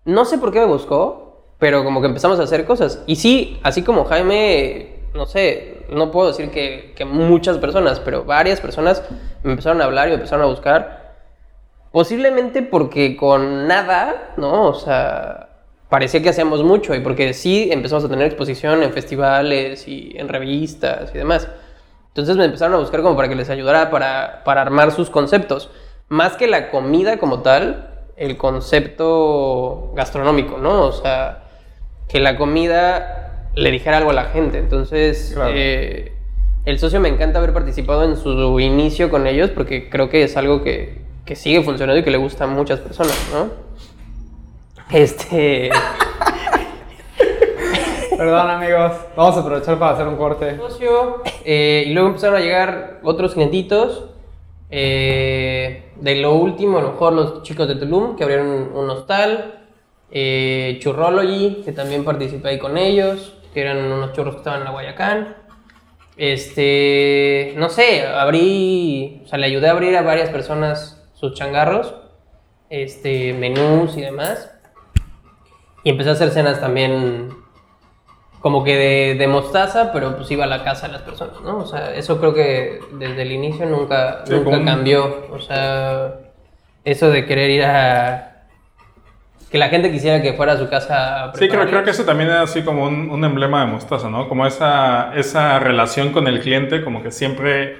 [0.05, 3.03] No sé por qué me buscó, pero como que empezamos a hacer cosas.
[3.07, 8.25] Y sí, así como Jaime, no sé, no puedo decir que, que muchas personas, pero
[8.25, 9.03] varias personas
[9.42, 11.16] me empezaron a hablar y me empezaron a buscar.
[11.90, 14.68] Posiblemente porque con nada, ¿no?
[14.68, 15.49] O sea,
[15.88, 20.29] parecía que hacíamos mucho y porque sí empezamos a tener exposición en festivales y en
[20.29, 21.49] revistas y demás.
[22.14, 25.68] Entonces me empezaron a buscar como para que les ayudara para, para armar sus conceptos.
[26.09, 30.83] Más que la comida como tal, el concepto gastronómico, ¿no?
[30.83, 31.42] O sea,
[32.09, 34.59] que la comida le dijera algo a la gente.
[34.59, 35.50] Entonces, Claro.
[35.57, 36.12] eh,
[36.64, 40.37] el socio me encanta haber participado en su inicio con ellos porque creo que es
[40.37, 43.50] algo que, que sigue funcionando y que le gusta a muchas personas, ¿no?
[44.92, 45.70] Este...
[48.16, 48.92] Perdón, amigos.
[49.16, 50.57] Vamos a aprovechar para hacer un corte.
[51.44, 54.11] eh, y luego empezaron a llegar otros clientitos.
[54.70, 59.61] eh, de lo último, a lo mejor los chicos de Tulum, que abrieron un hostal.
[60.11, 64.64] Eh, Churrology, que también participé ahí con ellos, que eran unos churros que estaban en
[64.66, 65.37] la Guayacán.
[66.16, 71.94] Este, no sé, abrí, o sea, le ayudé a abrir a varias personas sus changarros,
[72.70, 74.50] este, menús y demás.
[75.83, 77.31] Y empecé a hacer cenas también
[78.44, 81.61] como que de, de mostaza, pero pues iba a la casa de las personas, ¿no?
[81.61, 85.28] O sea, eso creo que desde el inicio nunca, Sí, nunca como cambió.
[85.33, 86.16] O sea,
[86.85, 88.42] eso de querer ir a...
[89.50, 92.04] Que la gente quisiera que fuera a su casa a Sí, creo, creo que eso
[92.04, 94.28] también es así como un, un emblema de Mostaza, ¿no?
[94.28, 97.78] Como esa, esa relación con el cliente, como que siempre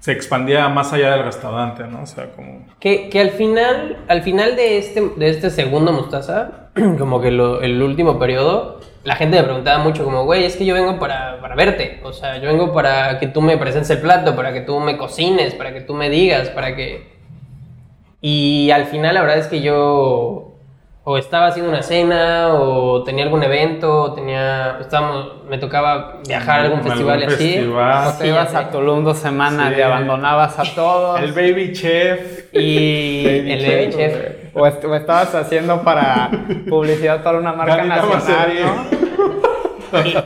[0.00, 2.02] se expandía más allá del restaurante, ¿no?
[2.02, 2.66] O sea, como...
[2.78, 6.65] Que, que al final, al final de este, de este segundo mostaza,
[6.98, 10.64] como que lo- el último periodo, la gente me preguntaba mucho como, güey, es que
[10.66, 12.00] yo vengo para, para verte.
[12.04, 14.96] O sea, yo vengo para que tú me presentes el plato, para que tú me
[14.96, 17.14] cocines, para que tú me digas, para que...
[18.20, 20.52] Y al final la verdad es que yo
[21.08, 26.58] o estaba haciendo una cena o tenía algún evento, o tenía, estábamos, me tocaba viajar
[26.58, 27.36] a algún Algún festival y así.
[27.52, 28.06] festival.
[28.08, 28.70] O Sí, te ibas a.
[28.72, 29.78] Tulum dos semanas Sí.
[29.78, 31.20] y abandonabas a todos.
[31.20, 32.52] El baby chef.
[32.52, 34.35] Y Baby el chef, baby chef.
[34.58, 36.30] O, est- o estabas haciendo para
[36.68, 38.52] publicidad para una marca nacional.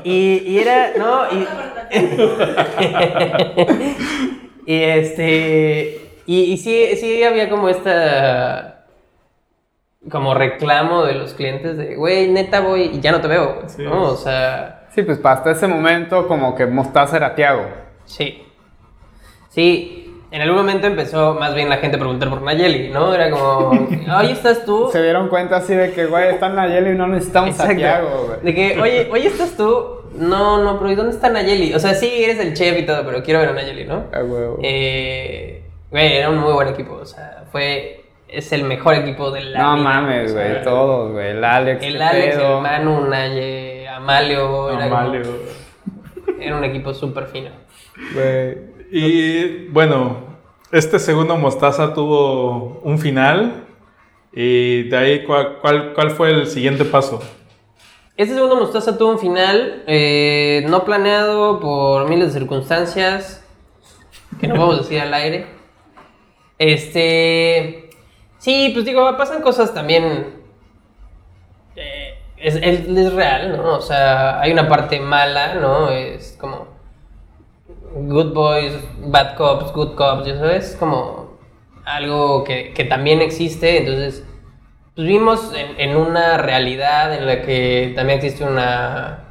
[0.04, 1.46] Y, y- y era, no, y,
[4.66, 8.84] y este, y, y sí, sí había como esta,
[10.10, 13.68] como reclamo de los clientes de, güey, neta voy y ya no te veo, güey",
[13.68, 13.82] Sí.
[13.82, 14.04] ¿no?
[14.04, 17.66] O sea, Sí, pues hasta ese momento como que Mostaza era Tiago.
[18.04, 18.44] sí.
[19.50, 19.99] Sí,
[20.32, 23.12] en algún momento empezó más bien la gente a preguntar por Nayeli, ¿no?
[23.14, 23.70] Era como,
[24.18, 24.88] oye, ¿estás tú?
[24.92, 27.76] Se dieron cuenta así de que, güey, está Nayeli y no necesitamos Exacto.
[27.76, 28.40] Tiago, güey.
[28.42, 29.96] De que, oye, oye, ¿estás tú?
[30.14, 31.74] No, no, pero ¿y dónde está Nayeli?
[31.74, 34.04] O sea, sí, eres el chef y todo, pero quiero ver a Nayeli, ¿no?
[34.12, 34.58] A huevo.
[34.62, 36.94] Eh, güey, era un muy buen equipo.
[36.94, 37.96] O sea, fue.
[38.28, 41.30] Es el mejor equipo de la No vida, mames, o sea, güey, todos, güey.
[41.30, 42.56] El Alex, El Alex, pedo.
[42.58, 44.70] el Manu, Naye, Amalio.
[44.70, 45.22] Era, como- Amalio.
[46.40, 47.50] era un equipo súper fino.
[48.14, 48.79] Güey.
[48.90, 50.16] Y bueno,
[50.72, 53.66] este segundo Mostaza tuvo un final.
[54.32, 57.20] Y de ahí, ¿cuál, cuál, cuál fue el siguiente paso?
[58.16, 63.44] Este segundo Mostaza tuvo un final eh, no planeado por miles de circunstancias
[64.40, 65.46] que no podemos decir al aire.
[66.58, 67.90] Este.
[68.38, 70.40] Sí, pues digo, pasan cosas también.
[71.76, 73.76] eh, es- es real, ¿no?
[73.76, 75.90] O sea, hay una parte mala, ¿no?
[75.90, 76.59] Es como.
[77.92, 78.72] Good boys,
[79.06, 81.38] bad cops, good cops, ya sabes, como
[81.84, 83.78] algo que, que también existe.
[83.78, 84.24] Entonces,
[84.94, 89.24] pues vivimos en, en una realidad en la que también existe una,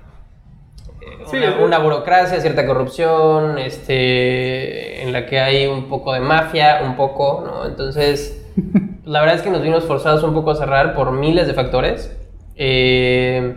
[1.26, 6.19] Sí, una, es- una burocracia, cierta corrupción, este, en la que hay un poco de
[6.19, 7.65] mafia, un poco, ¿no?
[7.65, 8.45] Entonces,
[9.06, 12.15] la verdad es que nos vimos forzados un poco a cerrar por miles de factores.
[12.56, 13.56] Eh,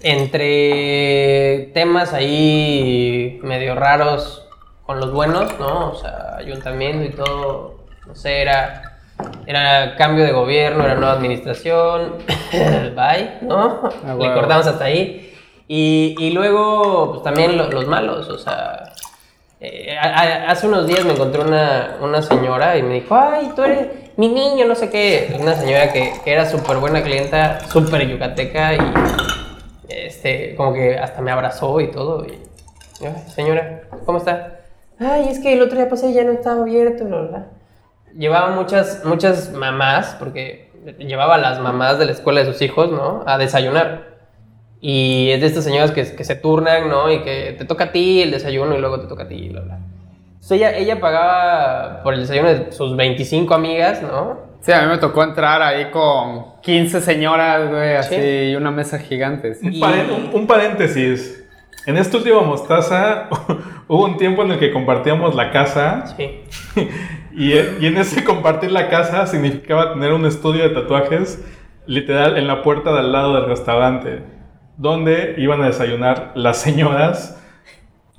[0.00, 4.44] entre temas ahí medio raros
[4.86, 5.90] con los buenos, ¿no?
[5.90, 8.98] O sea, ayuntamiento y todo, no sé, era,
[9.46, 12.14] era cambio de gobierno, era nueva administración,
[12.96, 13.80] bye, ¿no?
[14.06, 15.34] Ah, Le cortamos hasta ahí.
[15.66, 18.92] Y, y luego, pues también lo- los malos, o sea,
[19.60, 23.50] eh, a- a- hace unos días me encontré una, una señora y me dijo, ay,
[23.54, 25.36] tú eres mi niño, no sé qué.
[25.38, 28.78] Una señora que, que era súper buena clienta, súper yucateca y
[29.88, 32.24] este, como que hasta me abrazó y todo.
[32.26, 32.38] Y,
[33.00, 34.60] yo, "Ay, señora, ¿cómo está?
[34.98, 37.46] Ay, es que el otro día pasé y ya no estaba abierto, bla".
[38.16, 42.90] Llevaba muchas, muchas mamás, porque llevaba a las mamás de la escuela de sus hijos,
[42.90, 43.22] ¿no?
[43.26, 44.18] A desayunar.
[44.80, 47.10] Y es de estas señoras que, que se turnan, ¿no?
[47.10, 49.60] Y que te toca a ti el desayuno y luego te toca a ti, bla,
[49.62, 49.78] bla.
[50.34, 54.47] Entonces ella, ella pagaba por el desayuno de sus 25 amigas, ¿no?
[54.60, 58.50] Sí, a mí me tocó entrar ahí con 15 señoras, güey, así, Sí.
[58.50, 59.54] y una mesa gigante.
[59.54, 59.80] sí.
[59.82, 61.44] Un, un- un paréntesis.
[61.86, 63.28] En este último Mostaza
[63.88, 66.04] hubo un tiempo en el que compartíamos la casa.
[66.16, 66.42] Sí.
[67.40, 71.44] Y, y en ese compartir la casa significaba tener un estudio de tatuajes
[71.86, 74.22] literal en la puerta del lado del restaurante,
[74.76, 77.40] donde iban a desayunar las señoras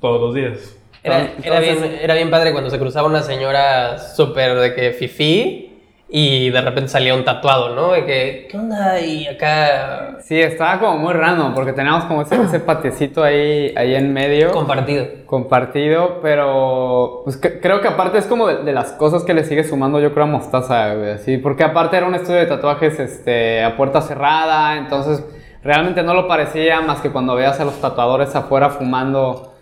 [0.00, 0.74] todos los días.
[1.02, 4.92] Era, Entonces- era bien, era bien padre cuando se cruzaba una señora súper de que
[4.92, 5.69] fifí
[6.12, 7.92] y de repente salía un tatuado, ¿no?
[7.92, 8.98] De que, ¿qué onda?
[9.00, 13.94] Y acá Sí, estaba como muy random, porque teníamos como ese, ese patiecito ahí, ahí
[13.94, 14.50] en medio.
[14.50, 15.06] compartido.
[15.26, 19.44] compartido, pero pues que- creo que aparte es como de, de las cosas que le
[19.44, 22.98] sigue sumando yo creo a Mostaza, güey, así, porque aparte era un estudio de tatuajes
[22.98, 25.24] este, a puerta cerrada, entonces
[25.62, 29.52] realmente no lo parecía más que cuando veías a los tatuadores afuera fumando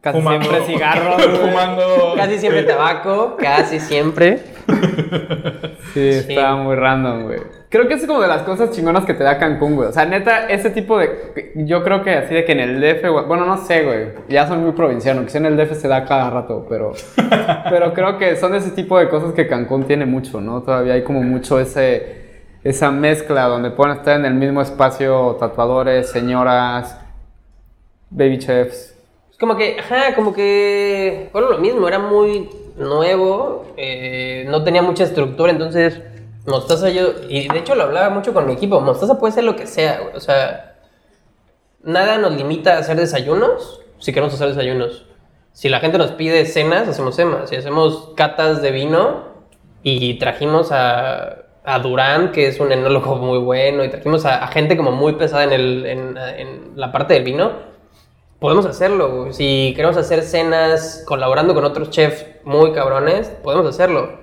[0.00, 2.14] casi Fumando- siempre cigarros, fumando.
[2.16, 4.42] Casi siempre eh, tabaco, casi siempre.
[5.94, 7.40] Sí, estaba muy random, güey.
[7.70, 9.88] Creo que es como de las cosas chingonas que te da Cancún, güey.
[9.88, 11.52] O sea, neta, ese tipo de...
[11.54, 13.24] Yo creo que así de que en el DF, güey...
[13.26, 14.08] Bueno, no sé, güey.
[14.28, 15.22] Ya soy muy provinciano.
[15.24, 16.92] Que sí en el DF se da cada rato, pero...
[17.70, 20.62] pero creo que son ese tipo de cosas que Cancún tiene mucho, ¿no?
[20.62, 22.28] Todavía hay como mucho ese...
[22.64, 26.98] Esa mezcla donde pueden estar en el mismo espacio tatuadores, señoras,
[28.10, 28.94] baby chefs.
[29.30, 32.48] Es como que, ajá, como que, bueno, lo mismo, era muy
[32.78, 36.00] nuevo, eh, no tenía mucha estructura, entonces
[36.46, 39.56] Mostaza yo, y de hecho lo hablaba mucho con mi equipo, Mostaza puede ser lo
[39.56, 40.76] que sea, o sea,
[41.82, 45.04] nada nos limita a hacer desayunos, si queremos hacer desayunos.
[45.52, 49.24] Si la gente nos pide cenas, hacemos cenas, si hacemos catas de vino
[49.82, 54.76] y trajimos a, a Durán, que es un enólogo muy bueno, y trajimos a, gente
[54.76, 57.67] como muy pesada en la parte del vino,
[58.40, 59.22] podemos hacerlo.
[59.22, 59.32] güey.
[59.32, 64.18] Si queremos hacer cenas colaborando con otros chefs muy cabrones, podemos hacerlo.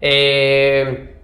[0.00, 1.16] Eh,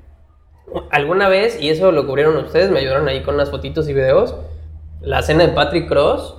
[0.91, 4.35] alguna vez, y eso lo cubrieron ustedes, me ayudaron ahí con unas fotitos y videos,
[5.01, 6.37] la cena de Patrick Cross.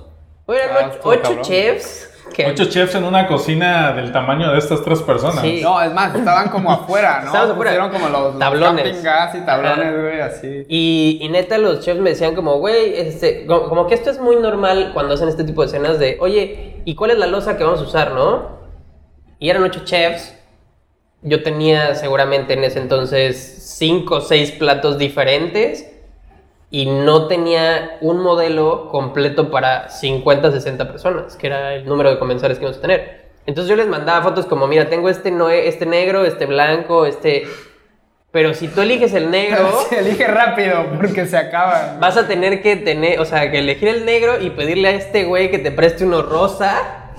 [0.48, 5.40] Ah, ocho, chefs Que- Ocho chefs en una cocina del tamaño de estas tres personas.
[5.40, 5.60] Sí.
[5.62, 7.26] No, es más, estaban como afuera, ¿no?
[7.28, 7.70] Estaban afuera.
[7.70, 9.02] Pusieron como los, los Tablones.
[9.02, 10.64] gas y tablones, güey, así.
[10.68, 14.20] Y, y neta, los chefs me decían como, güey, este, como, como que esto es
[14.20, 17.56] muy normal cuando hacen este tipo de escenas de, oye, ¿y cuál es la losa
[17.56, 18.56] que vamos a usar, no?
[19.38, 20.34] Y eran ocho chefs.
[21.22, 25.90] Yo tenía seguramente en ese entonces cinco o seis platos diferentes
[26.70, 32.18] y no tenía un modelo completo para 50, 60 personas, que era el número de
[32.18, 33.26] comensales que íbamos a tener.
[33.46, 37.44] Entonces yo les mandaba fotos como, mira, tengo este, no, este negro, este blanco, este...
[38.32, 39.70] Pero si tú eliges el negro...
[39.88, 42.00] Se elige rápido porque se acaban.
[42.00, 45.24] Vas a tener que tener, o sea, que elegir el negro y pedirle a este
[45.24, 47.12] güey que te preste uno rosa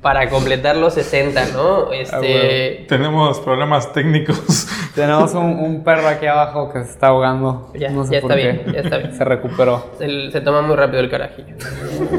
[0.00, 1.92] para completar los 60, ¿no?
[1.92, 2.86] Este.
[2.88, 4.68] Tenemos problemas técnicos.
[4.94, 7.70] Tenemos un, un perro aquí abajo que se está ahogando.
[7.74, 8.52] Ya, no sé ya por está qué.
[8.52, 9.14] bien, ya está bien.
[9.16, 9.84] Se recuperó.
[9.98, 11.54] Se, se toma muy rápido el carajillo.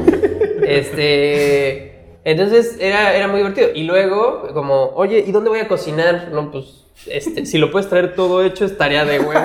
[0.66, 1.90] este.
[2.24, 3.68] Entonces era, era muy divertido.
[3.74, 6.28] Y luego, como, oye, ¿y dónde voy a cocinar?
[6.32, 9.40] No, pues, este, si lo puedes traer todo hecho, estaría de huevo.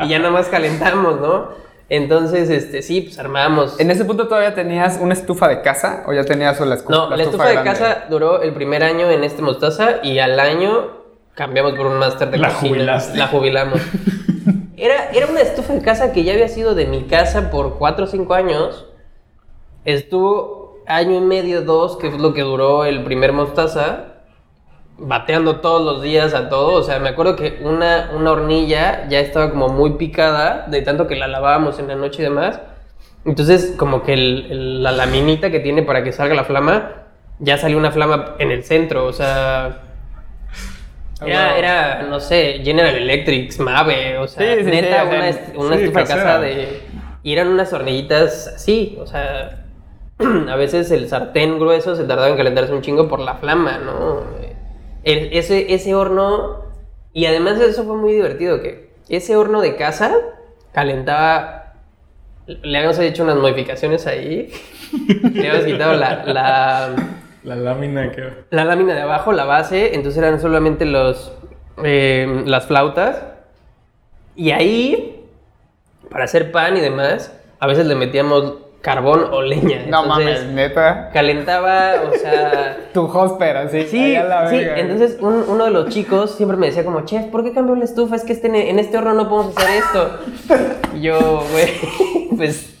[0.00, 1.48] y ya nada más calentamos, ¿no?
[1.88, 3.78] Entonces, este, sí, pues armamos.
[3.78, 7.10] ¿En ese punto todavía tenías una estufa de casa o ya tenías la, escu- No,
[7.10, 7.70] la, estufa, de grande?
[7.70, 11.02] casa duró el primer año en este Mostaza y al año
[11.34, 12.68] cambiamos por un máster de La cocina.
[12.76, 13.18] jubilaste.
[13.18, 13.80] La jubilamos.
[14.76, 18.04] Era, era una estufa de casa que ya había sido de mi casa por 4
[18.04, 18.86] o 5 años.
[19.84, 24.11] Estuvo año y medio, dos, que es lo que duró el primer Mostaza,
[25.02, 26.72] bateando todos los días a todo.
[26.74, 31.06] O sea, me acuerdo que una, una hornilla ya estaba como muy picada, de tanto
[31.06, 32.60] que la lavábamos en la noche y demás.
[33.24, 36.90] Entonces, como que el- el- la laminita que tiene para que salga la flama,
[37.38, 39.80] ya salió una flama en el centro, o sea...
[41.20, 45.04] Ah, Era, era, no sé, General Electric, Mave, o sea, Sí, sí, sí, neta, sea,
[45.04, 46.82] una, est- una sí, estufa casa de...
[47.22, 49.62] Y eran unas hornillitas así, o sea,
[50.48, 54.22] a veces el sartén grueso se tardaba en calentarse un chingo por la flama, ¿no?
[55.04, 56.62] El- ese, ese horno,
[57.12, 60.14] y además eso fue muy divertido, que ese horno de casa
[60.72, 61.74] calentaba,
[62.46, 64.50] le habíamos hecho unas modificaciones ahí,
[65.32, 66.94] le habíamos quitado la, la,
[67.44, 68.28] La lámina que.
[68.50, 71.32] la lámina de abajo, la base, entonces eran solamente los,
[71.84, 73.22] eh, las flautas,
[74.36, 75.26] y ahí,
[76.10, 79.84] para hacer pan y demás, a veces le metíamos carbón o leña.
[79.88, 81.10] No entonces, mames, neta.
[81.12, 82.76] Calentaba, o sea...
[82.92, 83.86] Tu hosper, así.
[83.86, 84.58] Sí, la sí.
[84.60, 87.84] Entonces un- uno de los chicos siempre me decía como, chef, ¿por qué cambió la
[87.84, 88.16] estufa?
[88.16, 90.18] Es que este, en este horno no podemos hacer esto.
[90.94, 91.70] Y yo, güey,
[92.36, 92.74] pues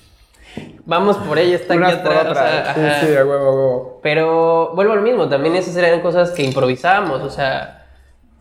[0.84, 2.26] vamos por ella, está aquí Unas atrás.
[2.28, 4.00] o sea, sí, sí, a huevo, a huevo.
[4.02, 7.86] Pero vuelvo a lo mismo, también esas eran cosas que improvisábamos, o sea,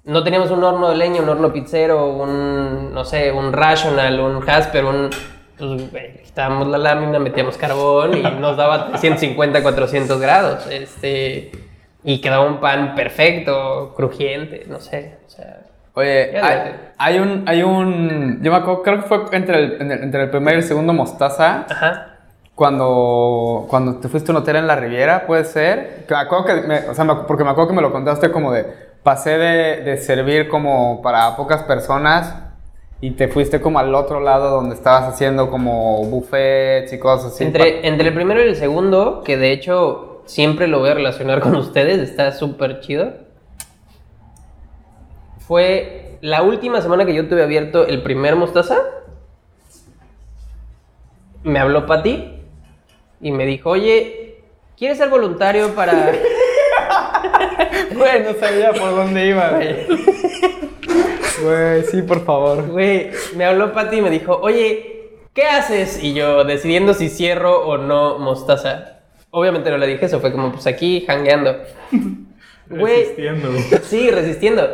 [0.03, 4.41] no teníamos un horno de leña, un horno pizzero, un, no sé, un rational, un
[4.41, 5.09] Jasper, un...
[5.61, 11.51] Pues, güey, quitábamos la lámina, metíamos carbón y nos daba 350, 400 grados, este...
[12.03, 15.59] Y quedaba un pan perfecto, crujiente, no sé, o sea...
[15.93, 16.31] Oye,
[16.97, 20.23] hay, un, hay un, yo me acuerdo, creo que fue entre el, en el- entre
[20.23, 22.15] el primer y el segundo Mostaza, Ajá.
[22.55, 26.45] cuando, cuando te fuiste a un hotel en la Riviera, puede ser, que me acuerdo
[26.45, 28.65] que, me- o sea, me- porque me acuerdo que me lo contaste como de,
[29.03, 32.33] pasé de, de servir como para pocas personas
[33.01, 37.43] y te fuiste como al otro lado donde estabas haciendo como buffets y cosas así.
[37.43, 41.39] Entre, entre el primero y el segundo, que de hecho siempre lo voy a relacionar
[41.39, 43.13] con ustedes, está súper chido.
[45.39, 48.77] Fue la última semana que yo tuve abierto el primer Mostaza.
[51.43, 52.39] Me habló Pati
[53.19, 54.43] y me dijo, oye,
[54.77, 56.11] ¿quieres ser voluntario para...?
[57.95, 59.49] Güey, no sabía por dónde iba.
[59.49, 59.85] Güey,
[61.89, 62.67] sí, por favor.
[62.69, 66.03] Güey, me habló Pati y me dijo, oye, ¿qué haces?
[66.03, 68.99] Y yo decidiendo si cierro o no Mostaza.
[69.29, 71.57] Obviamente no le dije eso, fue como pues aquí, hangueando.
[72.69, 73.49] Güey, Resistiendo.
[73.83, 74.69] Sí, resistiendo.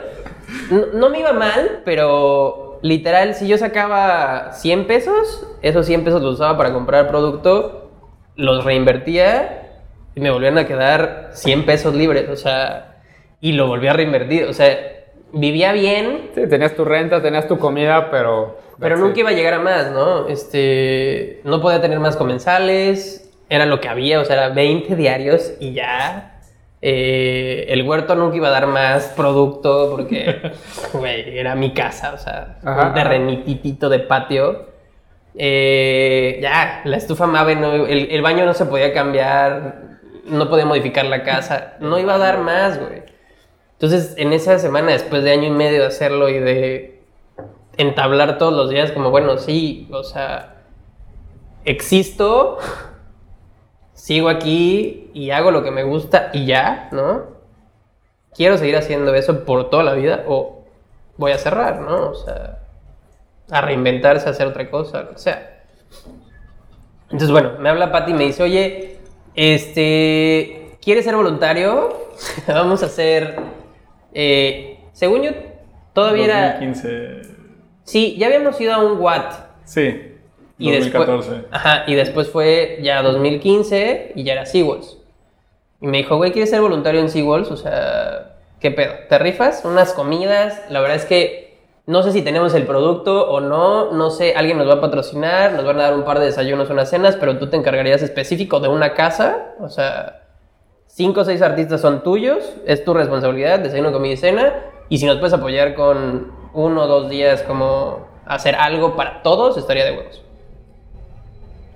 [0.69, 6.21] No, no me iba mal, pero literal, si yo sacaba 100 pesos, esos 100 pesos
[6.21, 7.89] los usaba para comprar producto,
[8.36, 9.82] los reinvertía
[10.15, 12.97] y me volvían a quedar 100 pesos libres, o sea,
[13.41, 14.77] y lo volví a reinvertir, o sea,
[15.34, 18.60] vivía bien, Sí, tenías tu renta, tenías tu comida, pero...
[18.80, 19.18] pero nunca it.
[19.20, 20.28] iba a llegar a más, ¿no?
[20.28, 25.54] Este, no podía tener más comensales, era lo que había, o sea, era 20 diarios
[25.60, 26.34] y ya.
[26.82, 30.51] Eh, el huerto nunca iba a dar más producto porque,
[30.93, 34.68] güey, era mi casa, o sea, Ajá, un terrenitito de patio.
[35.39, 39.82] Eh, ya, la estufa Mave, no- el, el baño no se podía cambiar,
[40.26, 43.01] no podía modificar la casa, no iba a dar más, güey.
[43.80, 47.03] Entonces, en esa semana, después de año y medio de hacerlo y de
[47.78, 50.63] entablar todos los días, como, bueno, sí, o sea,
[51.63, 52.57] existo,
[53.93, 57.38] sigo aquí y hago lo que me gusta y ya, ¿no?
[58.34, 60.63] Quiero seguir haciendo eso por toda la vida o
[61.17, 62.09] voy a cerrar, ¿no?
[62.09, 62.59] O sea,
[63.51, 65.63] a reinventarse, a hacer otra cosa, lo que sea.
[67.05, 68.97] Entonces, bueno, me habla Pati y me dice, oye,
[69.36, 72.07] este, ¿quieres ser voluntario?
[72.47, 73.38] Vamos a hacer,
[74.14, 75.32] eh, según yo,
[75.93, 76.51] todavía era...
[76.60, 77.22] 2015.
[77.84, 79.34] Sí, ya habíamos ido a un Watt.
[79.64, 80.14] Sí.
[80.58, 81.30] Y 2014.
[81.30, 84.97] Después, ajá, y después fue ya 2015 y ya era SeaWorlds.
[85.82, 87.51] Y me dijo, güey, ¿quieres ser voluntario en SeaWorlds?
[87.51, 88.93] O sea, ¿qué pedo?
[89.08, 89.64] ¿Te rifas?
[89.64, 90.64] Unas comidas.
[90.70, 91.47] La verdad es que
[91.86, 93.91] no sé si tenemos el producto o no.
[93.91, 96.70] No sé, alguien nos va a patrocinar, nos van a dar un par de desayunos,
[96.70, 99.53] unas cenas, pero tú te encargarías específico de una casa.
[99.60, 100.26] O sea,
[100.98, 104.54] cinco o seis artistas son tuyos, es tu responsabilidad, desayuno, comida y cena.
[104.89, 109.58] Y si nos puedes apoyar con uno o dos días como hacer algo para todos,
[109.58, 110.24] estaría de huevos.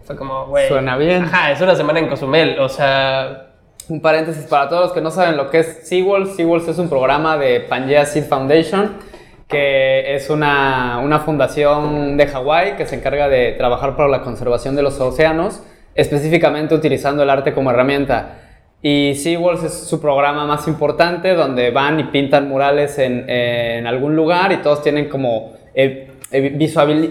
[0.05, 0.67] Fue como, güey.
[0.67, 1.25] Suena bien.
[1.25, 3.47] Ajá, es una semana en Cozumel, o sea.
[3.89, 6.35] Un paréntesis para todos los que no saben lo que es SeaWorlds.
[6.35, 8.97] SeaWorlds es un programa de Pangea Seed Foundation,
[9.47, 14.75] que es una, una fundación de Hawái que se encarga de trabajar para la conservación
[14.75, 15.61] de los océanos,
[15.93, 18.37] específicamente utilizando el arte como herramienta.
[18.81, 24.15] Y SeaWorlds es su programa más importante, donde van y pintan murales en, en algún
[24.15, 25.53] lugar y todos tienen como...
[25.73, 26.49] eh, eh,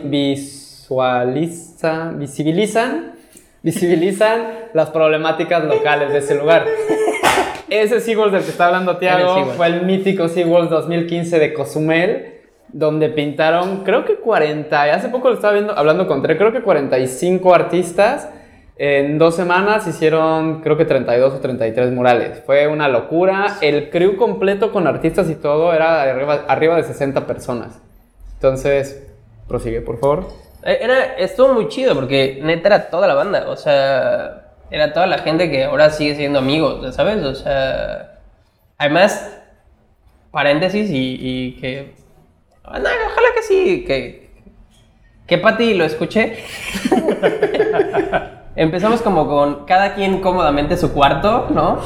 [0.05, 3.13] visualiza, visibilizan,
[3.63, 4.43] visibilizan
[4.75, 6.67] las problemáticas locales de ese lugar.
[7.69, 12.35] Ese SeaWorlds del que está hablando Tiago fue el mítico SeaWorlds 2015 de Cozumel,
[12.69, 16.53] donde pintaron, creo que 40, y hace poco lo estaba viendo, hablando con Tre, creo
[16.53, 18.31] que 45 artistas.
[18.83, 22.43] En dos semanas hicieron, creo que 32 o 33 murales.
[22.47, 23.59] Fue una locura.
[23.61, 27.79] El crew completo con artistas y todo era arriba, arriba de 60 personas.
[28.37, 29.07] Entonces,
[29.47, 30.29] prosigue, por favor.
[30.65, 35.07] Eh, Era, estuvo muy chido porque neta era toda la banda, o sea, era toda
[35.07, 37.23] la gente que ahora sigue siendo amigos, ¿sabes?
[37.23, 38.21] O sea,
[38.79, 39.31] además,
[40.31, 41.97] paréntesis y, y que,
[42.65, 44.31] ah, no, ojalá que sí, que,
[45.27, 46.39] que Pati lo escuche.
[48.61, 51.79] Empezamos como con cada quien cómodamente su cuarto, ¿no?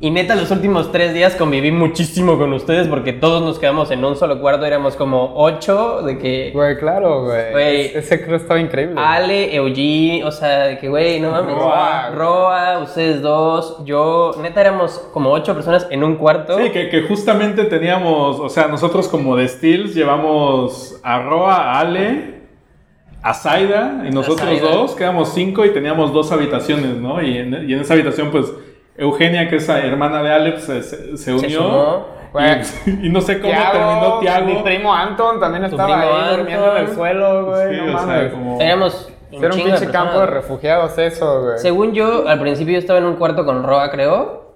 [0.00, 4.04] Y neta, los últimos tres días conviví muchísimo con ustedes porque todos nos quedamos en
[4.04, 6.50] un solo cuarto, éramos como ocho, de que...
[6.54, 7.86] Güey, claro, güey.
[7.86, 8.94] Ese- Ese crew estaba increíble.
[9.02, 11.56] Ale, Eugene, o sea, de que, güey, no mames.
[11.56, 12.10] Roa.
[12.14, 16.56] Roa, ustedes dos, yo, neta éramos como ocho personas en un cuarto.
[16.58, 21.80] Sí, que, que justamente teníamos, o sea, nosotros como de Steels llevamos a Roa, a
[21.80, 22.35] Ale,
[23.28, 24.70] a Zaida y nosotros Zaida.
[24.70, 27.20] dos, quedamos cinco y teníamos dos habitaciones, ¿no?
[27.22, 28.52] Y en, y en esa habitación, pues,
[28.96, 32.14] Eugenia, que es la hermana de Ale, pues, se, se- se unió.
[32.32, 32.60] Güey.
[32.86, 34.46] Y, y no sé cómo Tiago, terminó Tiago.
[34.46, 36.86] Mi primo Anton también estaba ahí durmiendo en Anton.
[36.88, 37.74] el suelo, güey.
[37.74, 38.32] Sí, no o sea, mames.
[38.32, 38.60] como...
[38.60, 41.58] Éramos un Era un pinche campo de refugiados eso, güey.
[41.58, 44.54] Según yo, al principio yo estaba en un cuarto con Roa, creo.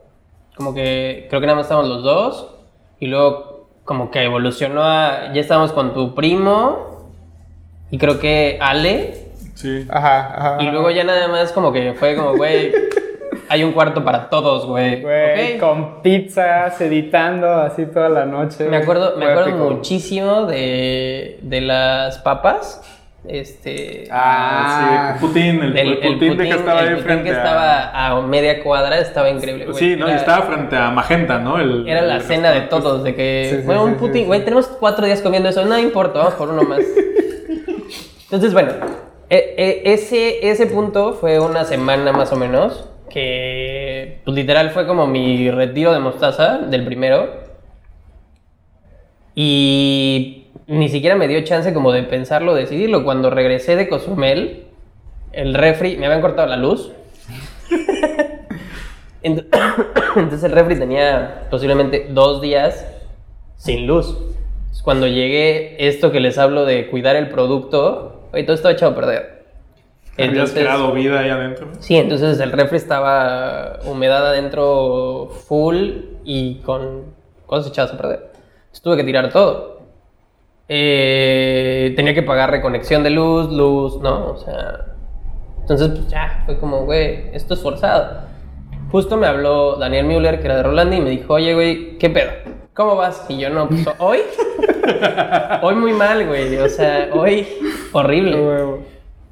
[0.56, 2.54] Como que, creo que nada más estábamos los dos.
[2.98, 6.89] Y luego, como que evolucionó a, ya estábamos con tu primo.
[7.90, 9.14] Y creo que Ale.
[9.54, 9.86] Sí.
[9.90, 10.62] Ajá, ajá.
[10.62, 12.72] Y luego ya nada más como que fue como, güey,
[13.48, 15.02] hay un cuarto para todos, güey.
[15.02, 15.60] Güey, ¿ok?
[15.60, 18.68] con pizzas, editando así toda la noche.
[18.68, 19.70] Me acuerdo, me acuerdo épico.
[19.70, 22.82] muchísimo de, de las papas.
[23.28, 24.08] Este.
[24.10, 27.36] Ah, sí, Putin, el, del- el Putin, de que estaba el ahí Putin frente que
[27.36, 27.38] a...
[27.38, 29.76] estaba a media cuadra estaba increíble, güey.
[29.76, 31.58] Sí, no, y estaba frente a Magenta, ¿no?
[31.60, 34.22] El, Era la el cena de todos, de que, Sí, sí, bueno, sí, un Putin,
[34.22, 34.24] sí.
[34.24, 36.80] güey, tenemos cuatro días comiendo eso, no importa, vamos por uno más.
[38.30, 38.72] Entonces, bueno,
[39.28, 44.86] e- e- ese, ese punto fue una semana más o menos, que pues, literal fue
[44.86, 47.28] como mi retiro de mostaza del primero.
[49.34, 53.04] Y ni siquiera me dio chance como de pensarlo, decidirlo.
[53.04, 54.64] Cuando regresé de Cozumel,
[55.32, 56.92] el refri, me habían cortado la luz.
[59.22, 59.46] Ent-
[60.16, 62.86] Entonces el refri tenía posiblemente dos días
[63.56, 64.16] sin luz.
[64.84, 68.94] Cuando llegué, esto que les hablo de cuidar el producto, oye, todo estaba echado a
[68.94, 69.40] perder.
[70.18, 71.68] Habías creado vida ahí adentro.
[71.78, 75.92] Sí, entonces el refri estaba humedad adentro full
[76.24, 77.14] y con
[77.46, 78.30] cosas echadas a perder.
[78.34, 79.80] Entonces tuve que tirar todo.
[80.68, 84.32] Eh, tenía que pagar reconexión de luz, luz, ¿no?
[84.32, 84.86] O sea.
[85.60, 88.22] Entonces, pues ya, fue como, güey, esto es forzado.
[88.90, 92.10] Justo me habló Daniel Müller, que era de Rolandi, y me dijo, oye, güey, ¿qué
[92.10, 92.30] pedo?
[92.74, 93.26] ¿Cómo vas?
[93.28, 94.20] Y yo, no, pues hoy.
[95.62, 96.56] hoy muy mal, güey.
[96.58, 97.46] O sea, hoy
[97.92, 98.38] horrible.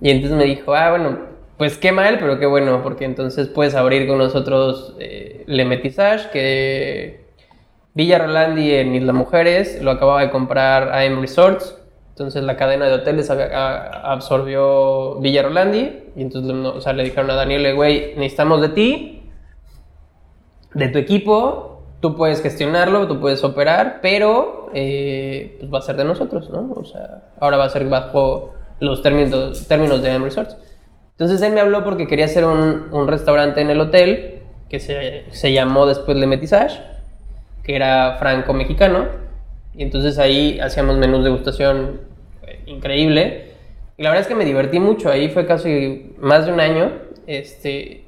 [0.01, 1.19] Y entonces me dijo, ah, bueno,
[1.57, 5.83] pues qué mal, pero qué bueno, porque entonces puedes abrir con nosotros eh, Le
[6.33, 7.29] que
[7.95, 11.77] Villa Rolandi en Isla Mujeres lo acababa de comprar AM Resorts.
[12.11, 17.35] Entonces la cadena de hoteles absorbió Villa Rolandi y entonces o sea, le dijeron a
[17.35, 19.23] Daniel, güey, necesitamos de ti,
[20.75, 21.68] de tu equipo,
[22.01, 26.73] tú puedes gestionarlo, tú puedes operar, pero eh, pues va a ser de nosotros, ¿no?
[26.77, 30.57] O sea, ahora va a ser bajo los términos, términos de M Resorts.
[31.13, 35.25] Entonces él me habló porque quería hacer un, un restaurante en el hotel que se,
[35.31, 36.81] se llamó después Le Métissage,
[37.65, 39.07] que era franco-mexicano.
[39.75, 42.01] Y entonces ahí hacíamos menús de degustación
[42.47, 43.53] eh, increíble.
[43.97, 45.11] Y la verdad es que me divertí mucho.
[45.11, 46.93] Ahí fue casi más de un año.
[47.27, 48.05] Este,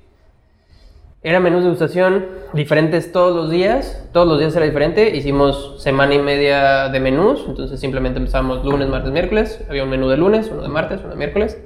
[1.22, 4.08] era menús de degustación diferentes todos los días.
[4.12, 5.14] Todos los días era diferente.
[5.14, 7.44] Hicimos semana y media de menús.
[7.46, 9.62] Entonces simplemente empezamos lunes, martes, miércoles.
[9.68, 11.58] Había un menú de lunes, uno de martes, uno de miércoles.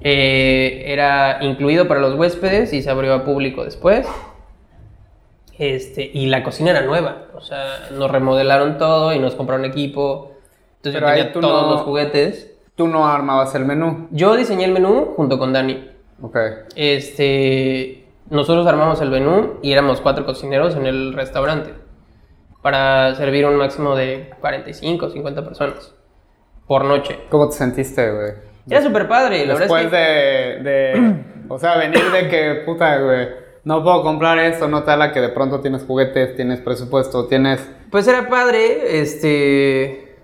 [0.00, 4.06] Eh, era incluido para los huéspedes y se abrió a público después.
[5.58, 7.26] Este, y la cocina era nueva.
[7.34, 10.32] O sea, nos remodelaron todo y nos compraron equipo.
[10.78, 12.52] Entonces Pero yo tenía todos no- los juguetes.
[12.74, 14.08] Tú no armabas el menú.
[14.10, 15.90] Yo diseñé el menú junto con Dani.
[16.22, 16.36] Ok.
[16.74, 21.74] Este, nosotros armamos el menú y éramos cuatro cocineros en el restaurante
[22.62, 25.94] para servir un máximo de 45 o 50 personas
[26.66, 27.20] por noche.
[27.30, 28.32] ¿Cómo te sentiste, güey?
[28.68, 30.62] Era súper padre, la Después verdad es que...
[30.64, 31.24] de, de.
[31.48, 33.28] O sea, venir de que, puta, güey.
[33.62, 37.68] No puedo comprar esto, no tal a que de pronto tienes juguetes, tienes presupuesto, tienes.
[37.90, 40.16] Pues era padre, este...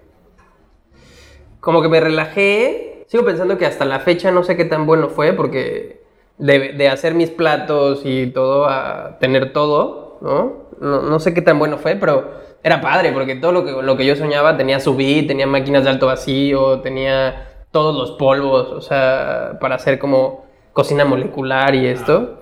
[1.60, 3.04] Como que me relajé.
[3.06, 6.01] Sigo pensando que hasta la fecha no sé qué tan bueno fue porque
[6.42, 10.64] de, de hacer mis platos y todo a tener todo, ¿no?
[10.80, 11.00] ¿no?
[11.02, 12.32] no sé qué tan bueno fue, pero
[12.64, 15.90] era padre porque todo lo que, lo que yo soñaba tenía subí, tenía máquinas de
[15.90, 22.40] alto vacío, tenía todos los polvos, o sea, para hacer como cocina molecular y esto.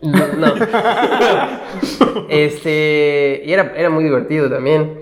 [0.00, 0.54] No, no.
[2.28, 5.00] Este, y era, era muy divertido también.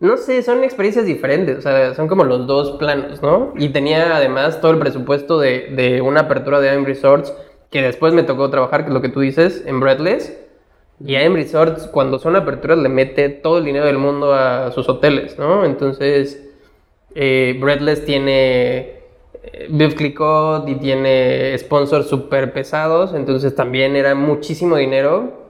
[0.00, 3.52] No sé, son experiencias diferentes, o sea, son como los dos planos, ¿no?
[3.56, 7.34] Y tenía además todo el presupuesto de, de una apertura de AM Resorts,
[7.70, 10.38] que después me tocó trabajar, que es lo que tú dices, en Breathless.
[11.04, 14.88] Y AM Resorts, cuando son aperturas, le mete todo el dinero del mundo a sus
[14.88, 15.64] hoteles, ¿no?
[15.64, 16.44] Entonces,
[17.14, 18.78] eh, Breathless tiene
[19.42, 25.48] eh, Beef Clicquot y tiene sponsors súper pesados, entonces también era muchísimo dinero.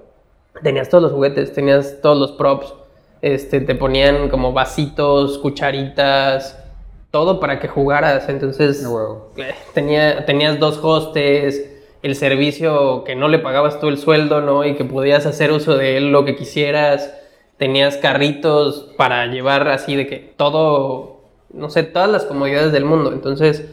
[0.63, 2.75] Tenías todos los juguetes, tenías todos los props,
[3.23, 6.63] este, te ponían como vasitos, cucharitas,
[7.11, 9.31] todo para que jugaras, entonces huevo.
[9.37, 14.65] eh, tenía, tenías dos hostes, el servicio que no le pagabas tú el sueldo, ¿no?
[14.65, 17.15] Y que podías hacer uso de él lo que quisieras.
[17.57, 21.23] Tenías carritos para llevar así de que todo,
[21.53, 23.13] no sé, todas las comodidades del mundo.
[23.13, 23.65] Entonces,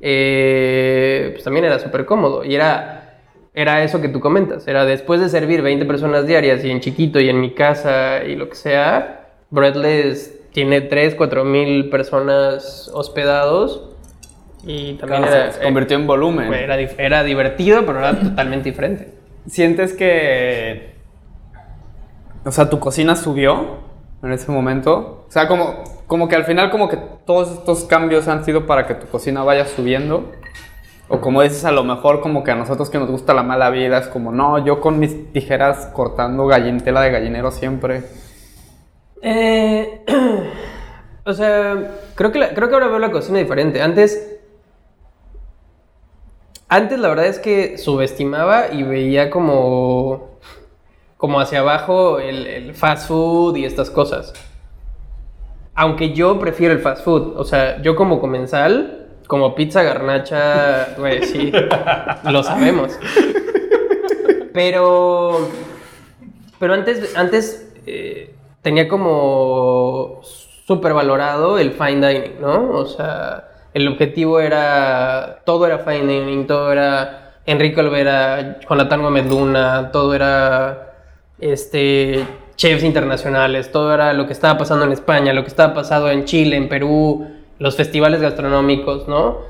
[0.00, 2.44] eh, pues también era súper cómodo.
[2.44, 3.20] Y era,
[3.54, 4.68] era eso que tú comentas.
[4.68, 8.36] Era después de servir 20 personas diarias y en chiquito y en mi casa y
[8.36, 13.95] lo que sea, Breadless tiene 3, 4 mil personas hospedados.
[14.66, 16.52] Y también Claro, era, se convirtió en volumen.
[16.52, 19.12] eh, era, era divertido, pero era totalmente diferente.
[19.46, 20.96] ¿Sientes que.
[22.44, 23.78] O sea, tu cocina subió
[24.22, 25.24] en ese momento?
[25.28, 28.86] O sea, como, como que al final, como que todos estos cambios han sido para
[28.86, 30.32] que tu cocina vaya subiendo.
[31.08, 33.70] O como dices, a lo mejor como que a nosotros que nos gusta la mala
[33.70, 38.02] vida, es como, no, yo con mis tijeras cortando gallin, tela de gallinero siempre.
[39.22, 40.02] Eh,
[41.24, 41.76] o sea,
[42.16, 43.80] creo que, la- creo que ahora veo la cocina diferente.
[43.82, 44.35] Antes,
[46.68, 50.38] antes la verdad es que subestimaba y veía como,
[51.16, 54.32] como hacia abajo el, el fast food y estas cosas.
[55.74, 57.34] Aunque yo prefiero el fast food.
[57.36, 61.52] O sea, yo como comensal, como pizza garnacha, güey, sí,
[62.24, 62.98] lo sabemos.
[64.52, 65.48] Pero,
[66.58, 72.70] pero antes, antes eh, tenía como súper valorado el fine dining, ¿no?
[72.70, 73.45] O sea,
[73.76, 80.14] el objetivo era, todo era fine dining, todo era Enrique Olvera, Jonathan Gómez Luna, todo
[80.14, 80.94] era,
[81.38, 82.24] este,
[82.56, 86.24] chefs internacionales, todo era lo que estaba pasando en España, lo que estaba pasando en
[86.24, 89.40] Chile, en Perú, los festivales gastronómicos, ¿no?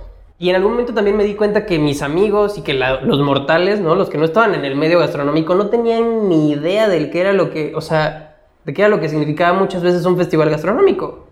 [0.40, 3.78] Y en algún momento también me di cuenta que mis amigos y que los mortales,
[3.78, 3.94] ¿no?
[3.94, 7.32] Los que no estaban en el medio gastronómico no tenían ni idea del que era
[7.32, 11.28] lo que, o sea, de qué era lo que significaba muchas veces un festival gastronómico.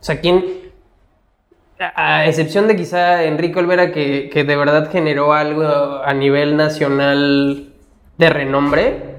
[0.00, 0.71] O sea, ¿quién,
[1.94, 7.72] a, excepción de quizá Enrique Olvera, que, que de verdad generó algo a nivel nacional
[8.18, 9.12] de renombre,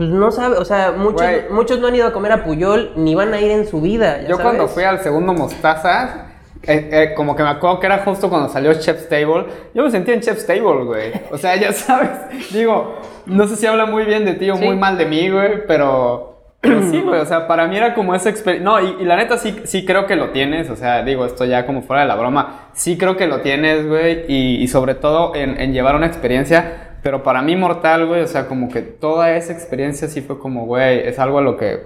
[0.00, 3.14] pues no sabe, o sea, muchos, muchos no han ido a comer a Puyol ni
[3.14, 4.22] van a ir en su vida.
[4.22, 6.28] ya Yo cuando fui al segundo Mostaza,
[6.62, 9.90] eh, eh, como que me acuerdo que era justo cuando salió Chef's Table, yo me
[9.90, 11.12] sentía en Chef's Table, güey.
[11.30, 12.10] O sea, ya sabes,
[12.50, 14.64] digo, no sé si habla muy bien de ti o Sí.
[14.64, 16.29] muy mal de mí, güey, pero
[16.60, 18.64] Pero sí, güey, o sea, para mí era como esa experiencia.
[18.64, 21.64] No, y, la neta sí, sí creo que lo tienes, o sea, digo, esto ya
[21.64, 25.34] como fuera de la broma, sí creo que lo tienes, güey, y, y sobre todo
[25.34, 29.34] en, en llevar una experiencia, pero para mí mortal, güey, o sea, como que toda
[29.36, 31.80] esa experiencia sí fue como, güey, es algo a lo que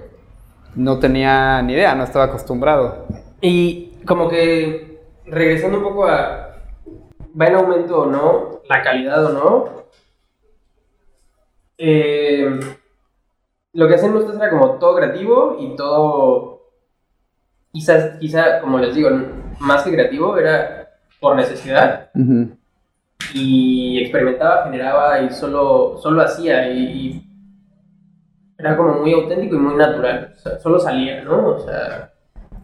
[0.75, 3.07] no tenía ni idea, no estaba acostumbrado.
[3.39, 6.45] Y como que regresando un poco a
[7.39, 9.85] va en aumento o no, la calidad o no.
[11.77, 12.59] eh,
[13.75, 16.71] lo que hacen ustedes era como todo creativo y todo
[17.71, 19.09] quizás quizá como les digo
[19.59, 22.09] más que creativo era por necesidad
[23.33, 27.29] y experimentaba generaba y solo solo hacía y, y
[28.57, 32.11] era como muy auténtico y muy natural o sea, solo salía no o sea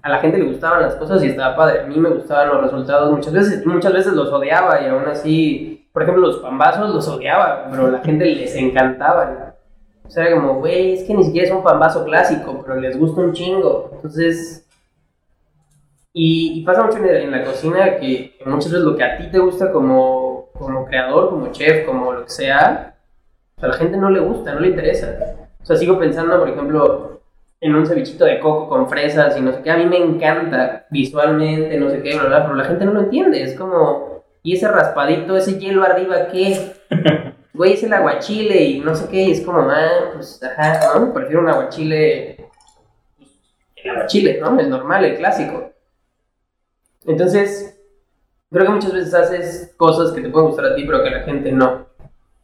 [0.01, 1.81] a la gente le gustaban las cosas y estaba padre.
[1.81, 3.11] A mí me gustaban los resultados.
[3.11, 7.67] Muchas veces, muchas veces los odiaba y aún así, por ejemplo, los pambazos los odiaba,
[7.69, 9.53] pero a la gente les encantaban.
[10.11, 13.21] O sea, como, güey, es que ni siquiera es un pambazo clásico, pero les gusta
[13.21, 13.91] un chingo.
[13.93, 14.67] Entonces,
[16.11, 19.17] y, y pasa mucho en, en la cocina que, que muchas veces lo que a
[19.17, 22.97] ti te gusta como, como creador, como chef, como lo que sea,
[23.61, 25.37] a la gente no le gusta, no le interesa.
[25.61, 27.21] O sea, sigo pensando, por ejemplo,
[27.61, 29.71] en un cevichito de coco con fresas y no sé qué.
[29.71, 32.99] A mí me encanta visualmente, no sé qué, bla, bla, pero la gente no lo
[32.99, 33.41] entiende.
[33.43, 36.73] Es como, ¿y ese raspadito, ese hielo arriba qué?
[37.53, 39.23] Güey, es el aguachile y no sé qué.
[39.23, 41.13] Y es como, ah, pues, ajá, ¿no?
[41.13, 42.49] Prefiero un aguachile,
[43.75, 44.59] el aguachile, ¿no?
[44.59, 45.71] El normal, el clásico.
[47.05, 47.77] Entonces,
[48.49, 51.17] creo que muchas veces haces cosas que te pueden gustar a ti, pero que a
[51.19, 51.87] la gente no.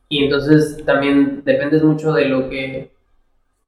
[0.09, 2.95] Y entonces también dependes mucho de lo que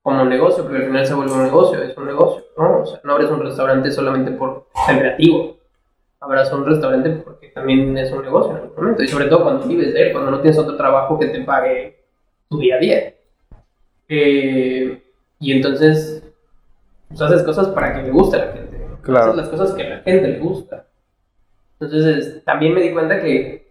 [0.02, 2.82] como negocio, porque al final se vuelve un negocio, es un negocio, ¿no?
[2.82, 5.59] O sea, no abres un restaurante solamente por ser creativo,
[6.20, 9.66] abras un restaurante porque también es un negocio en algún momento, y sobre todo cuando
[9.68, 12.04] vives de él, cuando no tienes otro trabajo que te pague
[12.50, 13.14] tu día a día.
[14.08, 15.02] Eh,
[15.40, 16.24] y entonces,
[17.08, 19.26] pues haces cosas para que le guste a la gente, Claro.
[19.32, 20.86] haces las cosas que a la gente le gusta.
[21.80, 23.70] Entonces, también me di cuenta que,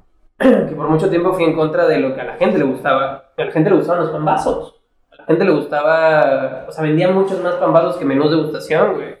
[0.38, 3.32] que por mucho tiempo fui en contra de lo que a la gente le gustaba,
[3.36, 4.80] a la gente le gustaban los pambazos
[5.20, 9.16] la gente le gustaba, o sea, vendían muchos más pambazos que menús de degustación, güey.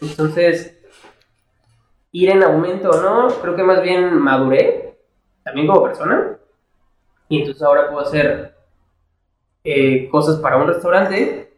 [0.00, 0.75] Entonces,
[2.12, 4.96] ir en aumento o no, creo que más bien maduré,
[5.42, 6.38] también como persona.
[7.28, 8.54] Y entonces ahora puedo hacer
[9.64, 11.52] eh, cosas para un restaurante,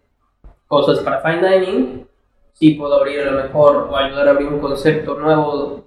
[0.66, 2.08] cosas para fine dining.
[2.54, 5.84] Sí puedo abrir a lo mejor o ayudar a abrir un concepto nuevo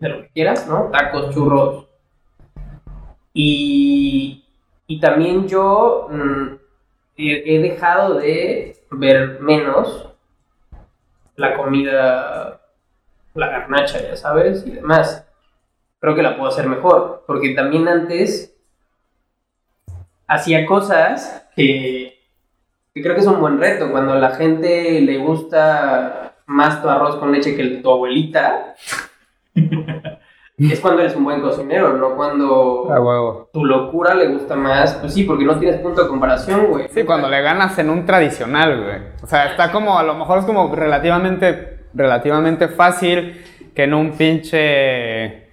[0.00, 0.90] de lo que quieras, ¿no?
[0.90, 1.86] Tacos, churros.
[3.32, 4.44] Y,
[4.86, 6.54] y también yo mm,
[7.16, 10.08] he, he dejado de ver menos
[11.36, 12.60] la comida,
[13.36, 15.26] la garnacha, ya sabes, y demás.
[16.00, 18.56] Creo que la puedo hacer mejor, porque también antes
[20.26, 22.18] hacía cosas que,
[22.94, 23.90] que creo que es un buen reto.
[23.90, 28.74] Cuando a la gente le gusta más tu arroz con leche que tu abuelita,
[30.58, 33.50] es cuando eres un buen cocinero, no cuando huevo.
[33.52, 34.94] tu locura le gusta más.
[34.94, 36.88] Pues sí, porque no tienes punto de comparación, güey.
[36.88, 38.98] Sí, cuando le ganas en un tradicional, güey.
[39.22, 43.42] O sea, está como, a lo mejor es como relativamente, relativamente fácil
[43.74, 45.46] que en un pinche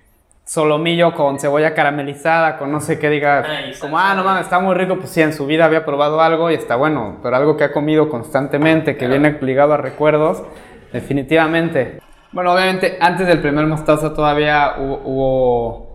[0.46, 4.60] solomillo con cebolla caramelizada, con no sé qué diga, Ay, como, ah, no mames, está
[4.60, 7.58] muy rico, pues sí, en su vida había probado algo y está bueno, pero algo
[7.58, 10.44] que ha comido constantemente, que viene ligado a recuerdos,
[10.92, 12.00] definitivamente.
[12.32, 15.94] Bueno, obviamente, antes del primer mostaza todavía hubo, hubo,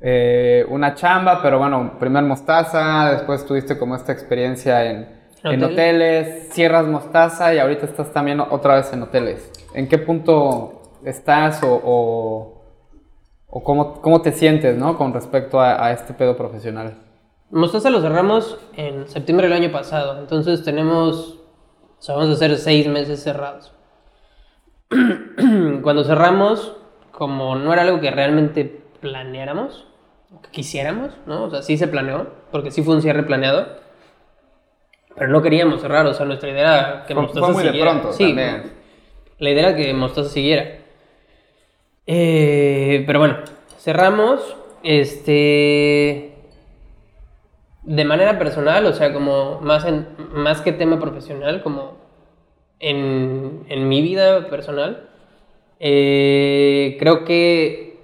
[0.00, 5.08] eh, una chamba, pero bueno, primer mostaza, después tuviste como esta experiencia en,
[5.42, 5.72] en Hotel.
[5.72, 9.50] hoteles, cierras mostaza y ahorita estás también otra vez en hoteles.
[9.74, 12.62] ¿En qué punto estás o, o,
[13.48, 14.96] o cómo, cómo te sientes, ¿no?
[14.96, 16.94] Con respecto a, a este pedo profesional.
[17.50, 21.38] Mostaza lo cerramos en septiembre del año pasado, entonces tenemos,
[21.98, 23.72] o sea, vamos a hacer seis meses cerrados.
[25.82, 26.76] Cuando cerramos,
[27.12, 29.86] como no era algo que realmente planeáramos,
[30.42, 31.44] que quisiéramos, ¿no?
[31.44, 33.66] O sea, sí se planeó, porque sí fue un cierre planeado,
[35.14, 37.80] pero no queríamos cerrar, o sea, nuestra idea era que Fue, Mostaza fue muy de
[37.80, 38.72] pronto Sí, también.
[39.38, 40.78] La idea era que Mostaza siguiera.
[42.06, 43.38] Eh, pero bueno,
[43.78, 44.56] cerramos.
[44.82, 46.32] Este.
[47.82, 51.96] De manera personal, o sea, como más, en, más que tema profesional, como
[52.80, 55.08] en, en mi vida personal,
[55.78, 57.96] eh, creo que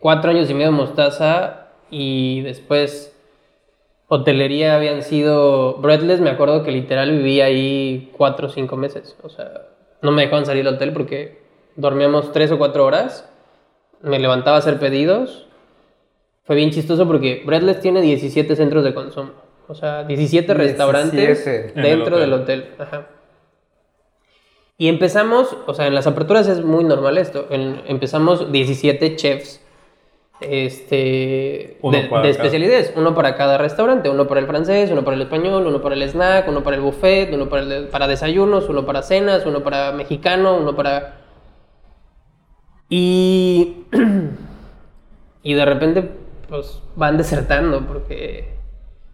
[0.00, 3.16] cuatro años y medio de mostaza y después
[4.08, 6.20] hotelería habían sido breadless.
[6.20, 9.16] Me acuerdo que literal viví ahí cuatro o cinco meses.
[9.22, 9.68] O sea,
[10.02, 11.38] no me dejaban salir del hotel porque
[11.76, 13.28] dormíamos tres o cuatro horas.
[14.02, 15.46] Me levantaba a hacer pedidos.
[16.44, 19.32] Fue bien chistoso porque Breadless tiene 17 centros de consumo.
[19.66, 21.12] O sea, 17 restaurantes
[21.44, 21.72] 17.
[21.72, 22.30] En el dentro hotel.
[22.30, 22.68] del hotel.
[22.78, 23.06] Ajá.
[24.78, 27.46] Y empezamos, o sea, en las aperturas es muy normal esto.
[27.50, 29.60] en- empezamos 17 chefs
[30.40, 32.92] este, Uno de, especialidades.
[32.96, 34.08] Uno para cada restaurante.
[34.08, 36.82] Uno para el francés, uno para el español, uno para el snack, uno para el
[36.82, 41.16] buffet, uno para, el para desayunos, uno para cenas, uno para mexicano, uno para...
[42.88, 43.84] Y...
[45.42, 46.10] y de repente,
[46.48, 48.58] pues van desertando porque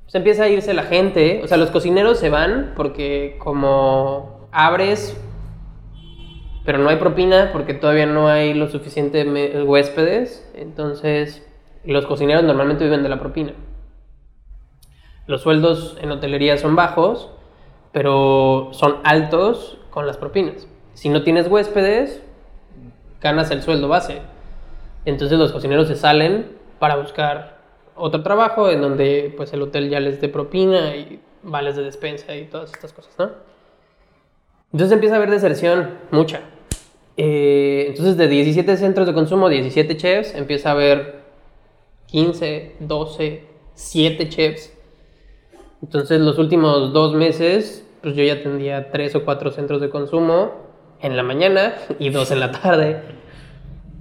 [0.04, 1.40] pues, empieza a irse la gente.
[1.42, 5.16] O sea, los cocineros se van porque como abres,
[6.64, 9.24] pero no hay propina porque todavía no hay lo suficiente
[9.62, 10.50] huéspedes.
[10.54, 11.46] Entonces,
[11.84, 13.52] los cocineros normalmente viven de la propina.
[15.26, 17.30] Los sueldos en hotelería son bajos,
[17.92, 20.66] pero son altos con las propinas.
[20.94, 22.22] Si no tienes huéspedes,
[23.20, 24.22] ganas el sueldo base.
[25.04, 27.58] Entonces los cocineros se salen para buscar
[27.94, 32.34] otro trabajo en donde pues el hotel ya les dé propina y vales de despensa
[32.34, 33.30] y todas estas cosas, ¿no?
[34.72, 36.40] Entonces empieza a haber deserción, mucha.
[37.16, 41.20] Eh, entonces de 17 centros de consumo, 17 chefs, empieza a haber
[42.06, 43.44] 15, 12,
[43.74, 44.72] 7 chefs.
[45.82, 50.52] Entonces los últimos dos meses, pues yo ya tendría 3 o 4 centros de consumo
[51.00, 53.02] en la mañana y dos en la tarde.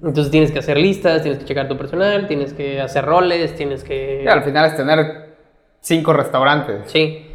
[0.02, 3.84] Entonces tienes que hacer listas, tienes que checar tu personal, tienes que hacer roles, tienes
[3.84, 4.24] que...
[4.24, 5.36] Y al final es tener
[5.80, 6.92] cinco restaurantes.
[6.92, 7.26] Sí.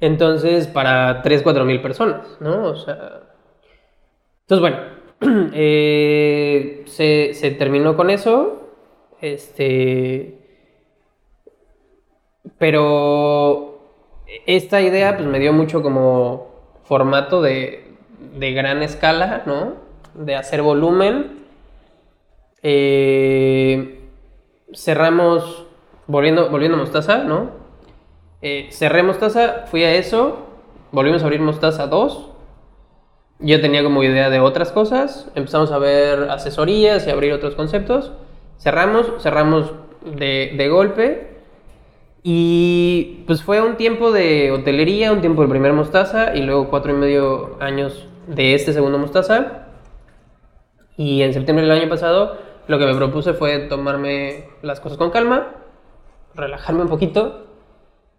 [0.00, 2.64] Entonces, para 3, 4 mil personas, ¿no?
[2.64, 3.22] O sea...
[4.42, 4.95] Entonces, bueno,
[5.52, 8.70] eh, se, terminó con eso.
[9.20, 10.38] Este...
[12.58, 13.80] Pero
[14.46, 16.48] esta idea pues me dio mucho como
[16.84, 17.92] formato de,
[18.38, 19.74] de gran escala, ¿no?
[20.14, 21.44] De hacer volumen.
[22.62, 24.00] Eh,
[24.74, 25.66] cerramos,
[26.06, 27.50] volviendo, volviendo a Mostaza, ¿no?
[28.42, 30.38] Eh, cerré Mostaza, fui a eso,
[30.92, 32.30] volvimos a abrir Mostaza 2.
[33.38, 38.12] Yo tenía como idea de otras cosas, empezamos a ver asesorías y abrir otros conceptos.
[38.58, 39.72] Cerramos, cerramos
[40.04, 41.36] de, de golpe.
[42.22, 46.92] Y pues fue un tiempo de hotelería, un tiempo del primer Mostaza y luego cuatro
[46.92, 49.68] y medio años de este segundo Mostaza.
[50.96, 55.10] Y en septiembre del año pasado lo que me propuse fue tomarme las cosas con
[55.10, 55.52] calma,
[56.34, 57.46] relajarme un poquito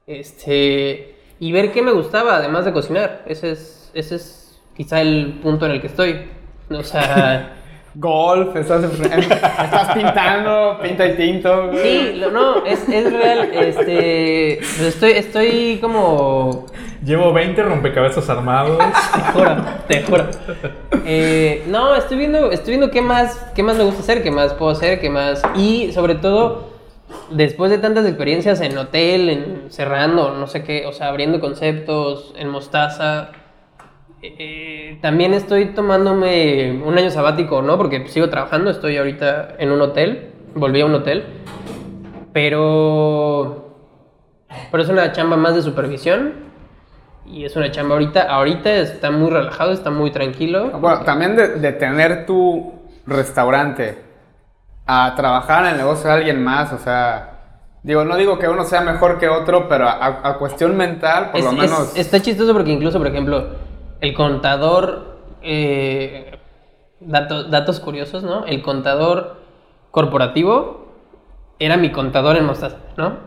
[0.06, 3.24] este, y ver qué me gustaba además de cocinar.
[3.26, 4.47] Ese es, ese es
[4.78, 6.22] quizá el punto en el que estoy.
[6.70, 7.54] O sea,
[7.96, 11.72] Golf, estás, estás pintando, pinta y tinto.
[11.74, 13.50] sí, lo- no, es, es real.
[13.52, 16.68] Este, estoy, estoy como
[17.04, 18.78] Llevo 20 rompecabezas armados.
[19.14, 19.56] Te juro,
[19.88, 20.26] te juro.
[21.06, 24.54] Eh, no, estoy viendo, estoy viendo qué más, qué más me gusta hacer, qué más
[24.56, 25.42] puedo hacer, qué más.
[25.56, 26.70] Y sobre todo,
[27.32, 32.34] después de tantas experiencias en hotel, en cerrando, no sé qué, o sea, abriendo conceptos,
[32.38, 33.30] en Mostaza.
[34.22, 37.78] Eh, también estoy tomándome un año sabático, ¿no?
[37.78, 41.24] Porque sigo trabajando, estoy ahorita en un hotel, volví a un hotel,
[42.34, 43.76] pero,
[44.72, 46.34] pero es una chamba más de supervisión
[47.26, 50.70] y es una chamba ahorita, ahorita está muy relajado, está muy tranquilo.
[50.80, 52.74] Bueno, también de, de tener tu
[53.06, 53.98] restaurante
[54.86, 58.64] a trabajar en el negocio de alguien más, o sea, digo, no digo que uno
[58.64, 61.98] sea mejor que otro, pero a, a cuestión mental, por Es- lo es- menos...
[61.98, 63.67] está chistoso porque incluso, por ejemplo,
[64.02, 66.38] el contador, eh,
[67.00, 68.46] datos, curiosos, ¿no?
[68.46, 69.42] El contador
[69.92, 70.88] corporativo
[71.60, 73.18] era mi contador en Mostaza, ¿no?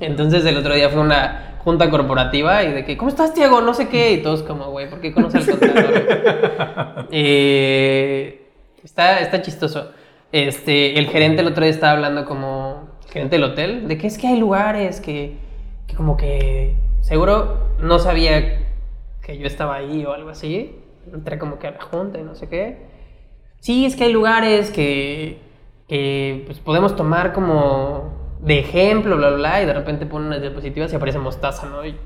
[0.00, 3.60] Entonces el otro día fue una junta corporativa y de que, ¿cómo estás, Tiago?
[3.60, 4.12] No sé qué.
[4.12, 7.04] Y todos como, güey, ¿por qué conoce al contador?
[7.16, 8.48] Eh,
[8.82, 9.90] está, está chistoso.
[10.32, 14.18] Este, el gerente el otro día estaba hablando como, gerente del hotel, de que es
[14.18, 15.36] que hay lugares que,
[15.86, 18.63] que como que seguro no sabía
[19.24, 20.76] que yo estaba ahí o algo así.
[21.12, 22.78] Entré como que a la junta y no sé qué.
[23.60, 25.38] Sí, es que hay lugares que,
[25.88, 30.42] que pues, podemos tomar como de ejemplo, bla, bla, bla, y de repente ponen unas
[30.42, 31.84] diapositivas y aparece mostaza, ¿no?
[31.84, 31.96] Y,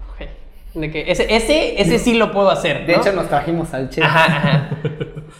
[0.75, 4.05] de que ese, ese, ese sí lo puedo hacer, De hecho, nos trajimos al chef
[4.05, 4.71] Ajá, ajá.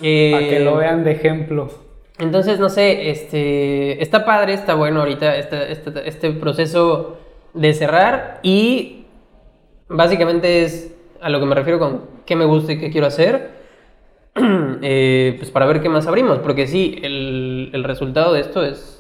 [0.03, 1.71] Eh, para que lo vean de ejemplo.
[2.19, 7.19] Entonces, no sé, este, está padre, está bueno ahorita este, este, este proceso
[7.55, 9.07] de cerrar y
[9.89, 13.51] básicamente es a lo que me refiero con qué me gusta y qué quiero hacer,
[14.83, 18.99] eh, pues para ver qué más abrimos, porque sí, el, el resultado de esto es,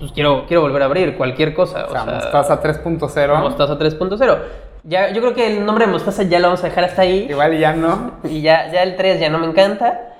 [0.00, 1.84] pues quiero, quiero volver a abrir cualquier cosa.
[1.84, 3.40] O sea, Mostaza 3.0.
[3.40, 4.38] Mostaza 3.0.
[4.84, 7.26] Ya, yo creo que el nombre de Mostaza ya lo vamos a dejar hasta ahí.
[7.28, 8.12] Igual ya no.
[8.24, 10.14] Y ya, ya el 3 ya no me encanta.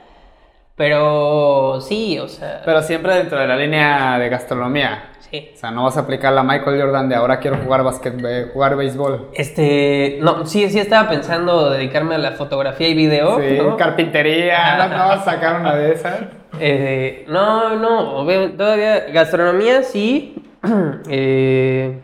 [0.76, 2.61] Pero sí, o sea.
[2.64, 5.09] Pero siempre dentro de la línea de gastronomía.
[5.31, 5.51] Sí.
[5.55, 8.14] O sea, no vas a aplicar la Michael Jordan de ahora quiero jugar básquet,
[8.53, 9.28] jugar béisbol.
[9.35, 13.39] Este, no, sí, sí estaba pensando dedicarme a la fotografía y video.
[13.39, 13.76] Sí, ¿no?
[13.76, 16.20] carpintería, no, no, sacar una de esas.
[16.59, 18.26] Eh, no, no,
[18.57, 20.35] todavía gastronomía sí.
[21.09, 22.03] Eh,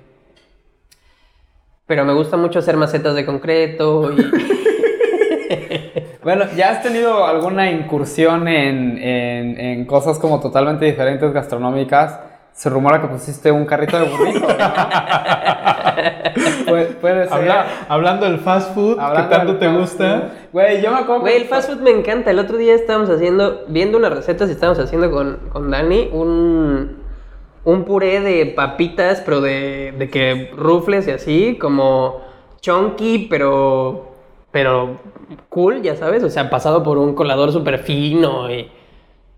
[1.87, 4.17] pero me gusta mucho hacer macetas de concreto y
[6.27, 12.19] Bueno, ¿ya has tenido alguna incursión en, en, en cosas como totalmente diferentes gastronómicas?
[12.57, 14.47] Se rumora que pusiste un carrito de burrito.
[17.01, 17.33] puede ser.
[17.33, 20.33] Habla- hablando del fast food, Hablando ¿qué tanto te gusta?
[20.55, 22.31] Güey, yo me acuerdo Güey, que- el fast food me encanta.
[22.31, 26.97] El otro día estábamos haciendo, viendo unas recetas y estábamos haciendo con, con Dani un,
[27.65, 32.23] un puré de papitas, pero de, de que rufles y así, como
[32.63, 34.13] chunky, pero,
[34.51, 34.97] pero
[35.51, 36.23] cool, ya sabes.
[36.25, 38.71] O sea, pasado por un colador súper fino y...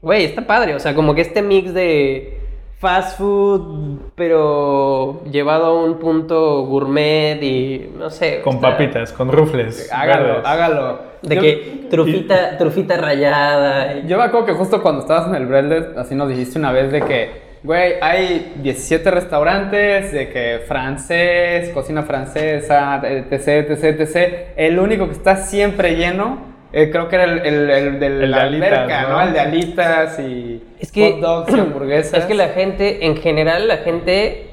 [0.00, 0.76] Güey, está padre.
[0.76, 2.37] O sea, como que este mix de
[2.78, 8.40] fast food, pero llevado a un punto gourmet y no sé.
[8.42, 9.90] Con está- papitas, con rufles.
[9.92, 10.44] Hágalo, verdes.
[10.46, 10.98] hágalo.
[11.22, 13.94] De Yo- que trufita, trufita rayada.
[13.98, 16.70] y- Yo me acuerdo que justo cuando estabas en el Breadlet, así nos dijiste una
[16.70, 17.30] vez de que,
[17.64, 24.32] güey, hay 17 restaurantes, de que francés, cocina francesa, etc, etc, etc.
[24.56, 26.38] El único que está siempre lleno,
[26.72, 29.08] eh, creo que era el, el, el de El la de alitas, alberca, ¿no?
[29.08, 29.20] ¿no?
[29.22, 32.20] El de alitas y Es que- hot dogs y hamburguesas.
[32.20, 34.44] Es que la gente, en general, la gente.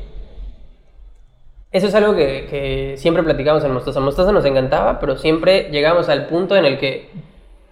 [1.71, 3.99] Eso es algo que, que siempre platicamos en Mostaza.
[3.99, 7.09] Mostaza nos encantaba, pero siempre llegamos al punto en el que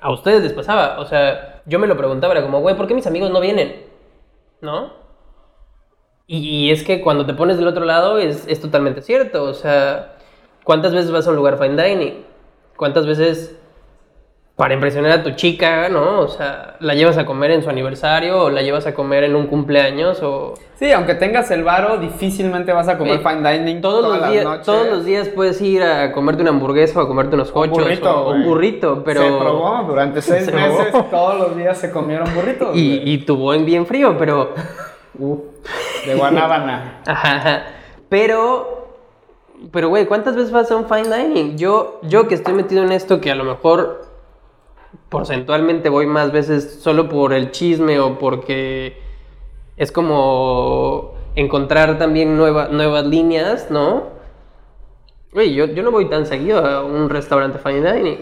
[0.01, 0.99] a ustedes les pasaba.
[0.99, 3.77] O sea, yo me lo preguntaba, era como, güey, ¿por qué mis amigos no vienen?
[4.59, 4.91] ¿No?
[6.27, 6.37] Y,
[6.67, 9.45] y es que cuando te pones del otro lado es, es totalmente cierto.
[9.45, 10.15] O sea,
[10.65, 12.25] ¿cuántas veces vas a un lugar fine dining?
[12.75, 13.57] ¿Cuántas veces
[14.55, 16.19] para impresionar a tu chica, ¿no?
[16.19, 19.35] O sea, la llevas a comer en su aniversario o la llevas a comer en
[19.35, 20.53] un cumpleaños o...
[20.75, 24.21] Sí, aunque tengas el varo, difícilmente vas a comer Güey, fine dining Todos todas los,
[24.21, 24.65] las días, noches.
[24.65, 27.79] todos los días puedes ir a comerte una hamburguesa o a comerte unos Un cochos
[27.79, 29.21] burrito, o un burrito, pero...
[29.21, 31.05] Se probó durante seis Se meses, probó.
[31.05, 32.75] todos los días se comieron burritos.
[32.75, 34.53] Y, y tu buen bien frío, pero...
[35.17, 35.39] Uf,
[36.05, 37.01] de guanábana.
[37.07, 37.63] Ajá.
[38.09, 38.87] Pero,
[39.71, 41.57] pero güey, ¿cuántas veces vas a un fine dining?
[41.57, 44.02] Yo, yo que estoy metido en esto, que a lo mejor
[45.09, 48.97] porcentualmente voy más veces solo por el chisme o porque
[49.77, 54.11] es como encontrar también nueva- nuevas líneas, ¿no?
[55.31, 58.17] Güey, yo, yo no voy tan seguido a un restaurante fine dining.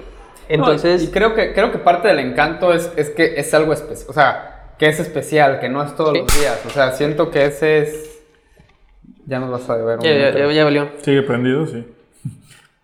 [0.47, 3.74] Entonces, No, y creo que, creo que parte del encanto es, es que es algo
[3.74, 4.09] especial.
[4.09, 6.19] O sea, que es especial, que no es todos Sí.
[6.19, 6.61] los días.
[6.65, 8.22] O sea, siento que ese es.
[9.26, 9.97] Ya nos vas a ver.
[9.99, 10.89] un ya, ya, ya- ya valió.
[11.01, 11.86] Sigue prendido, sí.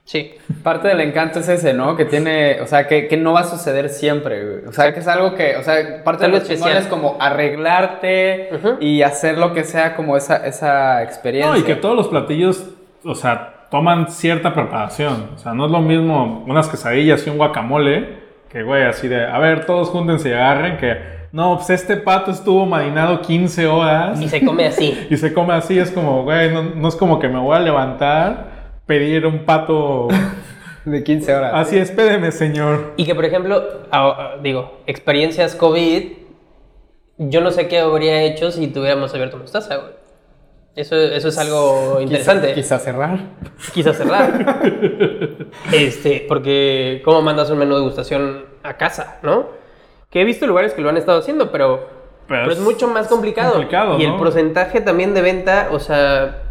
[0.07, 0.35] Sí.
[0.63, 1.97] Parte del encanto es ese, ¿no?
[1.97, 4.65] Que tiene, o sea, que, que no va a suceder siempre, güey.
[4.65, 6.77] O sea, que es algo que, o sea, parte de lo especial.
[6.77, 8.49] es como arreglarte
[8.79, 11.51] y hacer lo que sea como esa, esa experiencia.
[11.51, 12.69] No, y que todos los platillos,
[13.03, 15.31] o sea, toman cierta preparación.
[15.35, 18.07] O sea, no es lo mismo unas quesadillas y un guacamole
[18.47, 22.31] que, güey, así de, a ver, todos júntense y agarren que, no, pues este pato
[22.31, 25.05] estuvo marinado 15 horas Y se come así.
[25.09, 25.77] y se come así.
[25.77, 28.56] Es como, güey, no, no es como que me voy a levantar,
[28.87, 30.07] pedir un pato.
[30.85, 31.51] De 15 horas.
[31.53, 32.93] Así, espéreme, señor.
[32.95, 33.61] Y que, por ejemplo,
[34.41, 36.13] digo, experiencias COVID,
[37.17, 39.91] yo no sé qué habría hecho si tuviéramos abierto mostaza, güey.
[40.77, 42.53] Eso, eso es algo interesante.
[42.53, 43.19] Quizá cerrar.
[43.73, 44.61] Quizás cerrar.
[45.73, 49.47] este, porque ¿cómo mandas un menú de degustación a casa, no?
[50.09, 51.89] Que he visto lugares que lo han estado haciendo, pero,
[52.27, 53.53] Pero pero es es mucho más complicado.
[53.53, 54.17] complicado, y el ¿no?
[54.17, 56.43] porcentaje también de venta, o sea,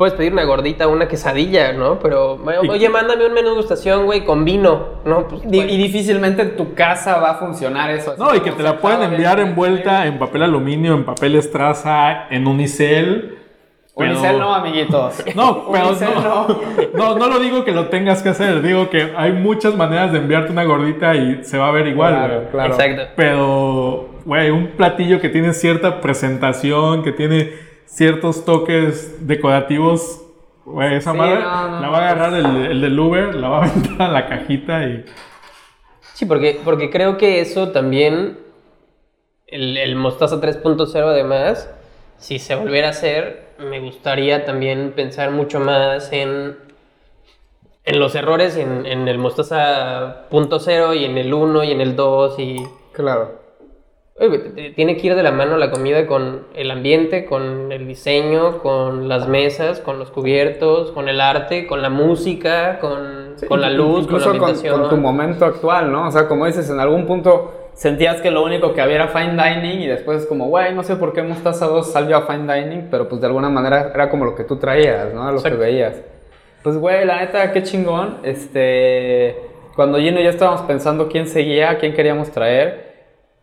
[0.00, 1.98] puedes pedir una gordita, una quesadilla, ¿no?
[1.98, 2.38] Pero,
[2.70, 5.28] oye, mándame un menú de degustación, güey, con vino, ¿no?
[5.28, 5.42] Pues.
[5.44, 8.14] Y difícilmente en tu casa va a funcionar eso.
[8.16, 12.28] No, y que te la pueden enviar bien- envuelta en papel aluminio, en papel estraza,
[12.30, 13.36] en unicel.
[13.94, 15.22] pero- Unicel no, amiguitos.
[15.36, 16.46] No, pero Unicel no,
[16.94, 20.18] no, no lo digo que lo tengas que hacer, digo que hay muchas maneras de
[20.20, 22.14] enviarte una gordita y se va a ver igual.
[22.14, 22.72] Claro, claro.
[22.72, 23.02] Exacto.
[23.16, 30.22] Pero, güey, un platillo que tiene cierta presentación, que tiene ciertos toques decorativos,
[30.64, 33.48] güey, esa Sí, madre no, no, la va a agarrar el, el del Uber, la
[33.48, 35.04] va a aventar a la cajita y...
[36.14, 38.38] Sí, porque, porque creo que eso también,
[39.46, 41.68] el, el Mostaza 3.0 además,
[42.18, 46.56] si se volviera a hacer, me gustaría también pensar mucho más en,
[47.84, 51.80] en los errores, en, en el Mostaza punto cero y en el 1 y en
[51.80, 52.66] el 2 y...
[52.92, 53.40] Claro.
[54.20, 58.58] Oye, tiene que ir de la mano la comida con el ambiente, con el diseño,
[58.58, 63.70] con las mesas, con los cubiertos, con el arte, con la música, con, con la
[63.70, 64.80] luz, con la Incluso con, ambientación.
[64.80, 66.06] con tu momento actual, ¿no?
[66.08, 69.42] O sea, como dices, en algún punto sentías que lo único que había era fine
[69.42, 72.52] dining y después es como, güey, no sé por qué Mostaza 2 salió a fine
[72.54, 75.22] dining, pero pues de alguna manera era como lo que tú traías, ¿no?
[75.24, 75.58] Lo que Exacto.
[75.58, 75.96] veías.
[76.62, 78.18] Pues, güey, la neta, qué chingón.
[78.22, 79.34] Este,
[79.74, 82.89] cuando Gino y yo estábamos pensando quién seguía, quién queríamos traer, que-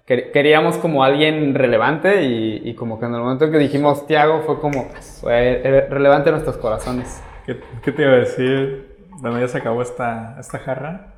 [0.07, 4.59] queríamos como alguien relevante y, como que en el momento en que dijimos Tiago fue
[4.59, 4.87] como,
[5.29, 7.21] eh, relevante en nuestros corazones.
[7.45, 8.97] ¿Qué, qué te iba a decir?
[9.19, 11.13] Bueno, ya se acabó esta, esta jarra.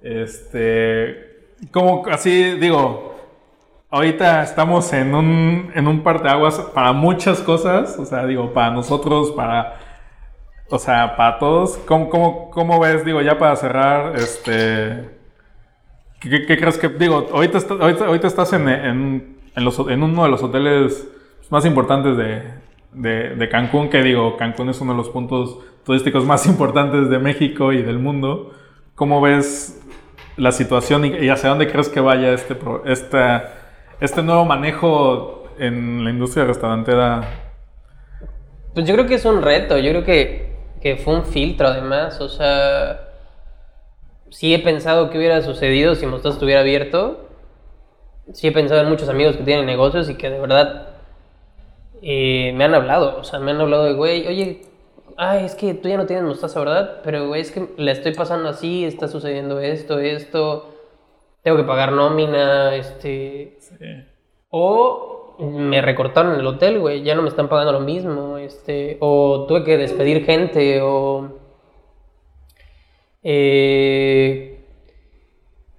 [0.00, 1.56] Este.
[1.70, 3.10] Como así, digo.
[3.90, 7.98] Ahorita estamos en un, en un parteaguas para muchas cosas.
[7.98, 9.74] O sea, digo, para nosotros, para.
[10.70, 11.76] O sea, para todos.
[11.86, 13.04] ¿Cómo, cómo, cómo ves?
[13.04, 15.21] Digo, ya para cerrar, este.
[16.22, 16.88] ¿Qué, crees que.?
[16.88, 21.08] Digo, ahorita, está- ahorita, ahorita estás en, en, en uno de los hoteles
[21.50, 22.42] más importantes de,
[23.36, 27.72] de, Cancún, que digo, Cancún es uno de los puntos turísticos más importantes de México
[27.72, 28.52] y del mundo.
[28.94, 29.80] ¿Cómo ves
[30.36, 32.56] la situación y, hacia dónde crees que vaya este,
[32.86, 33.52] esta,
[34.00, 37.22] este nuevo manejo en la industria restaurantera?
[38.74, 42.20] Pues yo creo que es un reto, yo creo que, que fue un filtro además,
[42.20, 43.11] o sea,
[44.32, 47.28] sí he pensado qué hubiera sucedido si Mostaza estuviera abierto,
[48.32, 50.88] sí he pensado en muchos amigos que tienen negocios y que de verdad
[52.00, 54.62] eh, me han hablado, o sea, me han hablado de, güey, oye,
[55.18, 57.00] ay, es que tú ya no tienes Mostaza, ¿verdad?
[57.04, 60.70] Pero, güey, es que la estoy pasando así, está sucediendo esto, esto,
[61.42, 63.58] tengo que pagar nómina, este...
[64.54, 69.46] O me recortaron el hotel, güey, ya no me están pagando lo mismo, este, o
[69.46, 71.41] tuve que despedir gente, o...
[73.22, 74.64] eh,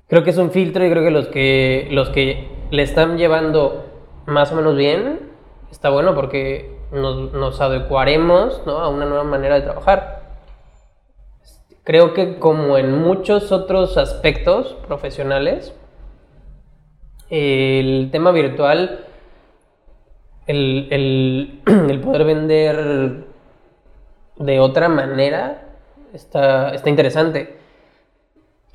[0.08, 3.86] creo que es un filtro y creo que los que los que le están llevando
[4.26, 5.30] más o menos bien
[5.72, 8.78] está bueno porque nos, nos adecuaremos ¿no?
[8.80, 10.22] a una nueva manera de trabajar.
[11.84, 15.76] Creo que como en muchos otros aspectos profesionales,
[17.30, 19.06] el tema virtual,
[20.48, 23.26] el, el- el poder vender
[24.38, 25.63] de otra manera
[26.14, 27.58] está, está interesante.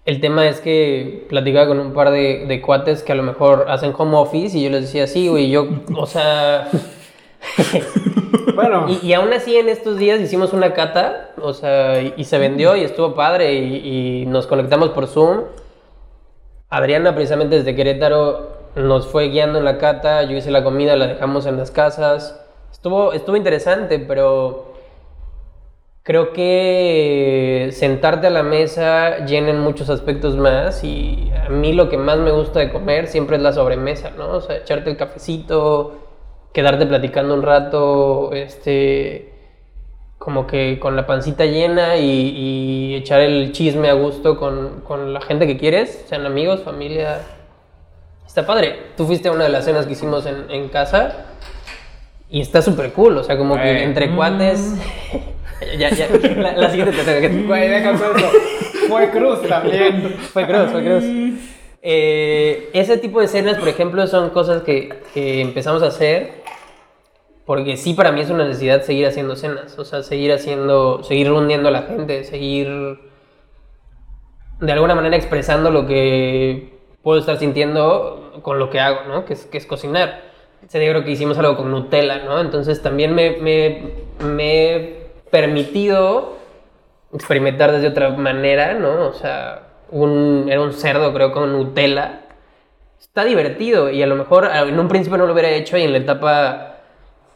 [0.05, 3.67] El tema es que platicaba con un par de, de cuates que a lo mejor
[3.69, 6.69] hacen home office y yo les decía, sí, güey, yo, o sea...
[8.55, 12.25] Bueno, Y, y aún así en estos días hicimos una cata, o sea, y, y
[12.25, 15.45] se vendió y estuvo padre y, y nos conectamos por Zoom.
[16.69, 21.07] Adriana precisamente desde Querétaro nos fue guiando en la cata, yo hice la comida, la
[21.07, 22.41] dejamos en las casas.
[22.71, 24.68] Estuvo, estuvo interesante, pero
[26.09, 31.91] creo que sentarte a la mesa llena en muchos aspectos más y a mí lo
[31.91, 34.29] que más me gusta de comer siempre es la sobremesa, ¿no?
[34.31, 35.99] O sea, echarte el cafecito,
[36.55, 39.35] quedarte platicando un rato, este,
[40.17, 45.13] como que con la pancita llena y, y echar el chisme a gusto con, con
[45.13, 47.21] la gente que quieres, sean amigos, familia.
[48.27, 48.79] Está padre.
[48.97, 51.27] Tú fuiste a una de las cenas que hicimos en, en casa
[52.31, 54.75] y está súper cool, o sea, como que entre cuates...
[55.79, 57.47] ya, ya, la, la siguiente te toca.
[57.47, 58.05] güey, deja eso.
[58.89, 60.17] Fue Cruz también.
[60.33, 61.05] Fue Cruz, fue Cruz.
[61.83, 66.39] Eh, ese tipo de escenas, por ejemplo, son cosas que, que empezamos a hacer
[67.49, 71.29] porque sí para mí es una necesidad seguir haciendo escenas, o sea, seguir haciendo, seguir
[71.29, 72.69] reuniendo a la gente, seguir
[74.61, 79.25] de alguna manera expresando lo que puedo estar sintiendo con lo que hago, ¿no?
[79.25, 80.25] Que es, que es cocinar.
[80.63, 82.39] Ese día creo que hicimos algo con Nutella, ¿no?
[82.39, 83.93] Entonces también me, me,
[84.23, 86.37] me permitido
[87.13, 89.07] experimentar desde otra manera, ¿no?
[89.09, 92.23] O sea, un, era un cerdo creo con Nutella.
[93.01, 95.83] Está divertido y a lo mejor a- en un principio no lo hubiera hecho y
[95.83, 96.75] en la etapa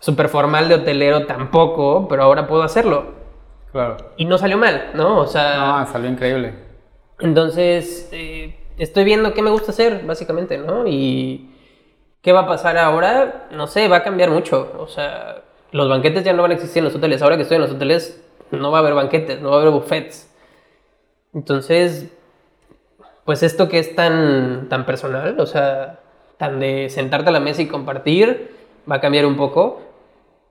[0.00, 3.22] súper formal de hotelero tampoco, pero ahora puedo hacerlo.
[3.70, 3.96] Claro.
[4.16, 5.18] Y no salió mal, ¿no?
[5.18, 6.54] O sea, No, salió increíble.
[7.20, 10.86] entonces eh, estoy viendo qué me gusta hacer, básicamente, ¿no?
[10.86, 11.50] Y
[12.20, 14.72] qué va a pasar ahora, no sé, va a cambiar mucho.
[14.78, 15.42] O sea,
[15.72, 17.22] los banquetes ya no van a existir en los hoteles.
[17.22, 19.72] Ahora que estoy en los hoteles, no va a haber banquetes, no va a haber
[19.72, 20.30] buffets.
[21.34, 22.12] Entonces,
[23.24, 26.00] pues esto que es tan, tan personal, o sea,
[26.36, 28.54] tan de sentarte a la mesa y compartir,
[28.90, 29.80] va a cambiar un poco.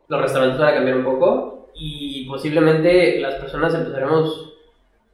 [0.08, 4.54] Los restaurantes van a cambiar un poco y posiblemente las personas empezaremos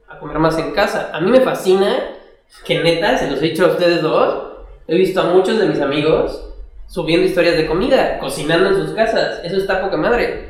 [0.08, 1.12] a comer más en casa.
[1.14, 2.16] A mí me fascina
[2.64, 4.54] que neta, se los he dicho a ustedes dos,
[4.88, 6.48] he visto a muchos de mis amigos
[6.88, 9.42] subiendo historias de comida, cocinando en sus casas.
[9.44, 10.50] Eso está poca madre.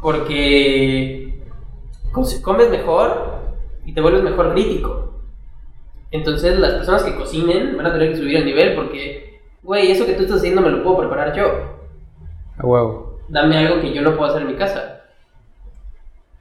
[0.00, 1.40] Porque
[2.12, 3.40] co- comes mejor
[3.84, 5.12] y te vuelves mejor crítico.
[6.10, 10.04] Entonces las personas que cocinen van a tener que subir el nivel porque, güey, eso
[10.04, 11.44] que tú estás haciendo me lo puedo preparar yo.
[12.58, 13.18] A huevo.
[13.28, 15.00] Dame algo que yo no puedo hacer en mi casa.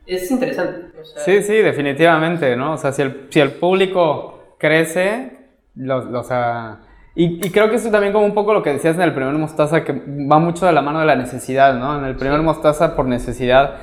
[0.05, 0.99] Es interesante.
[0.99, 2.73] o sea, Sí, sí, definitivamente, ¿no?
[2.73, 5.37] O sea, si el, si el público crece,
[5.75, 6.79] los, los, sea,
[7.13, 9.33] Y, y creo que eso también como un poco lo que decías en el primer
[9.33, 11.97] mostaza, que va mucho de la mano de la necesidad, ¿no?
[11.99, 12.45] En el primer Sí.
[12.45, 13.75] mostaza, por necesidad,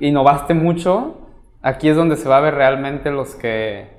[0.00, 1.28] innovaste mucho.
[1.62, 3.94] Aquí es donde se va a ver realmente los que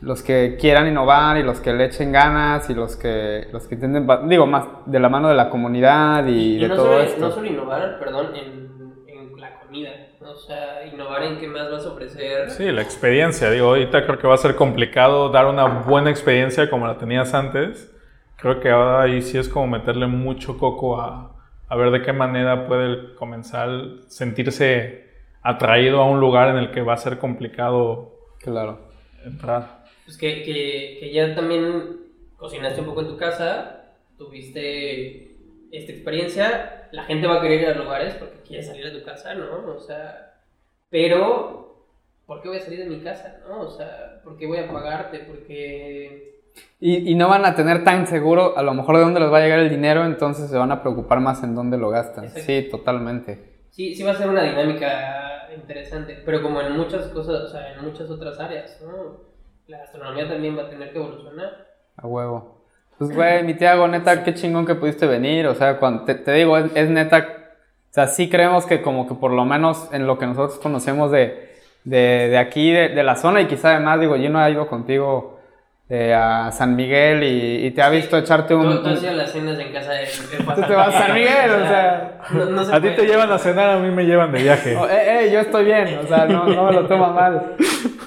[0.00, 3.76] los que quieran innovar y los que le echen ganas y los que los que
[3.76, 7.00] intenten, digo, más de la mano de la comunidad y, Y de no todo solo,
[7.00, 7.20] esto.
[7.20, 9.90] no solo innovar, perdón, en, en la comida.
[10.26, 12.50] O sea, innovar en qué más vas a ofrecer.
[12.50, 13.50] Sí, la experiencia.
[13.50, 17.32] Digo, ahorita creo que va a ser complicado dar una buena experiencia como la tenías
[17.34, 17.92] antes.
[18.36, 21.32] Creo que ahora ahí sí es como meterle mucho coco a,
[21.68, 25.06] a ver de qué manera puede el comensal sentirse
[25.42, 28.80] atraído a un lugar en el que va a ser complicado Claro.
[29.24, 29.84] entrar.
[30.04, 31.96] Pues que, que, que ya también
[32.36, 35.25] cocinaste un poco en tu casa, tuviste
[35.72, 39.04] esta experiencia, la gente va a querer ir a lugares porque quiere salir de tu
[39.04, 39.74] casa, ¿no?
[39.74, 40.34] O sea,
[40.90, 41.86] pero,
[42.26, 43.62] ¿por qué voy a salir de mi casa, no?
[43.62, 45.20] O sea, ¿por qué voy a pagarte?
[45.20, 46.40] Porque...
[46.80, 49.38] Y, y no van a tener tan seguro a lo mejor de dónde les va
[49.38, 52.24] a llegar el dinero, entonces se van a preocupar más en dónde lo gastan.
[52.24, 52.46] Exacto.
[52.46, 53.66] Sí, totalmente.
[53.70, 57.74] Sí, sí va a ser una dinámica interesante, pero como en muchas cosas, o sea,
[57.74, 59.20] en muchas otras áreas, ¿no?
[59.66, 61.66] La gastronomía también va a tener que evolucionar.
[61.96, 62.55] A huevo.
[62.98, 65.46] Pues, güey, mi Tiago, neta, qué chingón que pudiste venir.
[65.46, 67.28] O sea, cuando te, te digo, es, es neta.
[67.90, 71.10] O sea, sí creemos que, como que por lo menos en lo que nosotros conocemos
[71.10, 71.50] de,
[71.84, 74.66] de, de aquí, de, de la zona, y quizá además, digo, yo no he ido
[74.66, 75.40] contigo
[75.88, 78.64] eh, a San Miguel y, y te ha visto echarte un.
[78.64, 80.06] Tú, tú hacías las cenas en casa de...
[80.06, 82.18] Tú te vas a San Miguel, o sea.
[82.32, 84.76] No, no se A ti te llevan a cenar, a mí me llevan de viaje.
[84.76, 87.54] Oh, eh, eh, yo estoy bien, o sea, no, no me lo toma mal.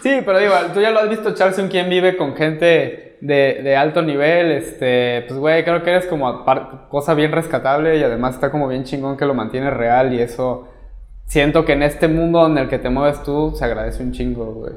[0.04, 3.62] Sí, pero digo, tú ya lo has visto echarse un quien vive con gente de,
[3.64, 8.04] de alto nivel, este, pues güey, creo que eres como par- cosa bien rescatable y
[8.04, 10.68] además está como bien chingón que lo mantienes real y eso
[11.26, 14.46] siento que en este mundo en el que te mueves tú se agradece un chingo,
[14.54, 14.74] güey.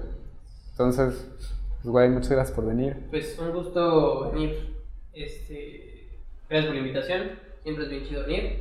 [0.72, 2.96] Entonces, pues güey, muchas gracias por venir.
[3.10, 4.74] Pues un gusto venir.
[5.14, 6.08] Este,
[6.48, 7.22] gracias por la invitación.
[7.62, 8.58] Siempre es bien chido venir.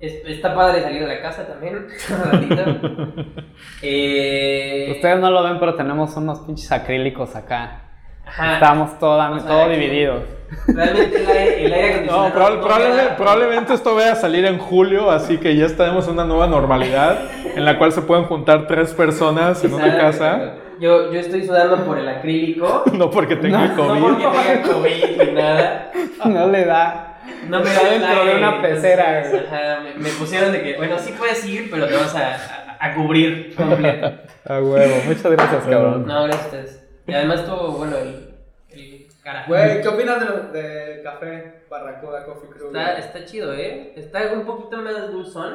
[0.00, 1.86] Es- está padre salir de la casa también.
[3.82, 7.85] Eh, Ustedes no lo ven, pero tenemos unos pinches acrílicos acá.
[8.26, 8.54] Ajá.
[8.54, 10.22] Estamos toda- O sea, todo que- divididos.
[10.68, 12.28] Realmente el aire, el aire acondicionado.
[12.28, 16.14] No, proba- no probablemente, esto vaya a salir en julio, así que ya estaremos en
[16.14, 17.18] una nueva normalidad
[17.56, 20.54] en la cual se pueden juntar tres personas en una casa.
[20.78, 22.84] Yo, yo estoy sudando por el acrílico.
[22.92, 24.00] No porque tenga No COVID.
[24.02, 25.90] porque tenga COVID ni nada.
[26.26, 27.18] No le da.
[27.48, 30.76] No me da el dentro de una pecera, entonces, ajá, me, me pusieron de que,
[30.76, 34.12] bueno, sí puedes ir, pero te vas a, a, a cubrir completo.
[34.48, 36.06] A huevo, muchas gracias, cabrón.
[36.06, 36.85] No, gracias.
[37.06, 38.34] Y además estuvo, bueno, el,
[38.70, 39.48] el carajo.
[39.48, 42.66] Güey, ¿qué opinas del de café Barracuda Coffee Crew?
[42.68, 43.92] Está, está chido, ¿eh?
[43.96, 45.54] Está un poquito más dulzón,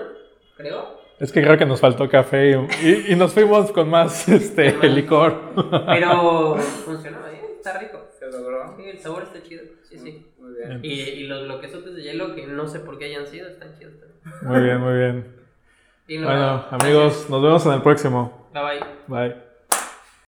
[0.57, 0.99] creo.
[1.19, 4.71] Es que creo que nos faltó café y, y- y nos fuimos con más este,
[4.89, 5.51] licor.
[5.85, 7.41] Pero funcionó, ¿eh?
[7.57, 7.99] Está rico.
[8.17, 8.75] Se logró.
[8.77, 9.63] Sí, el sabor está chido.
[9.87, 10.25] Sí, sí.
[10.39, 10.79] Muy bien.
[10.83, 13.93] Y, y los bloquezotes de hielo, que no sé por qué hayan sido, están chidos
[13.99, 14.19] también.
[14.41, 15.35] Muy bien, muy bien.
[16.23, 18.47] Bueno, amigos, nos vemos en el próximo.
[18.53, 19.27] Bye bye.
[19.29, 19.50] Bye.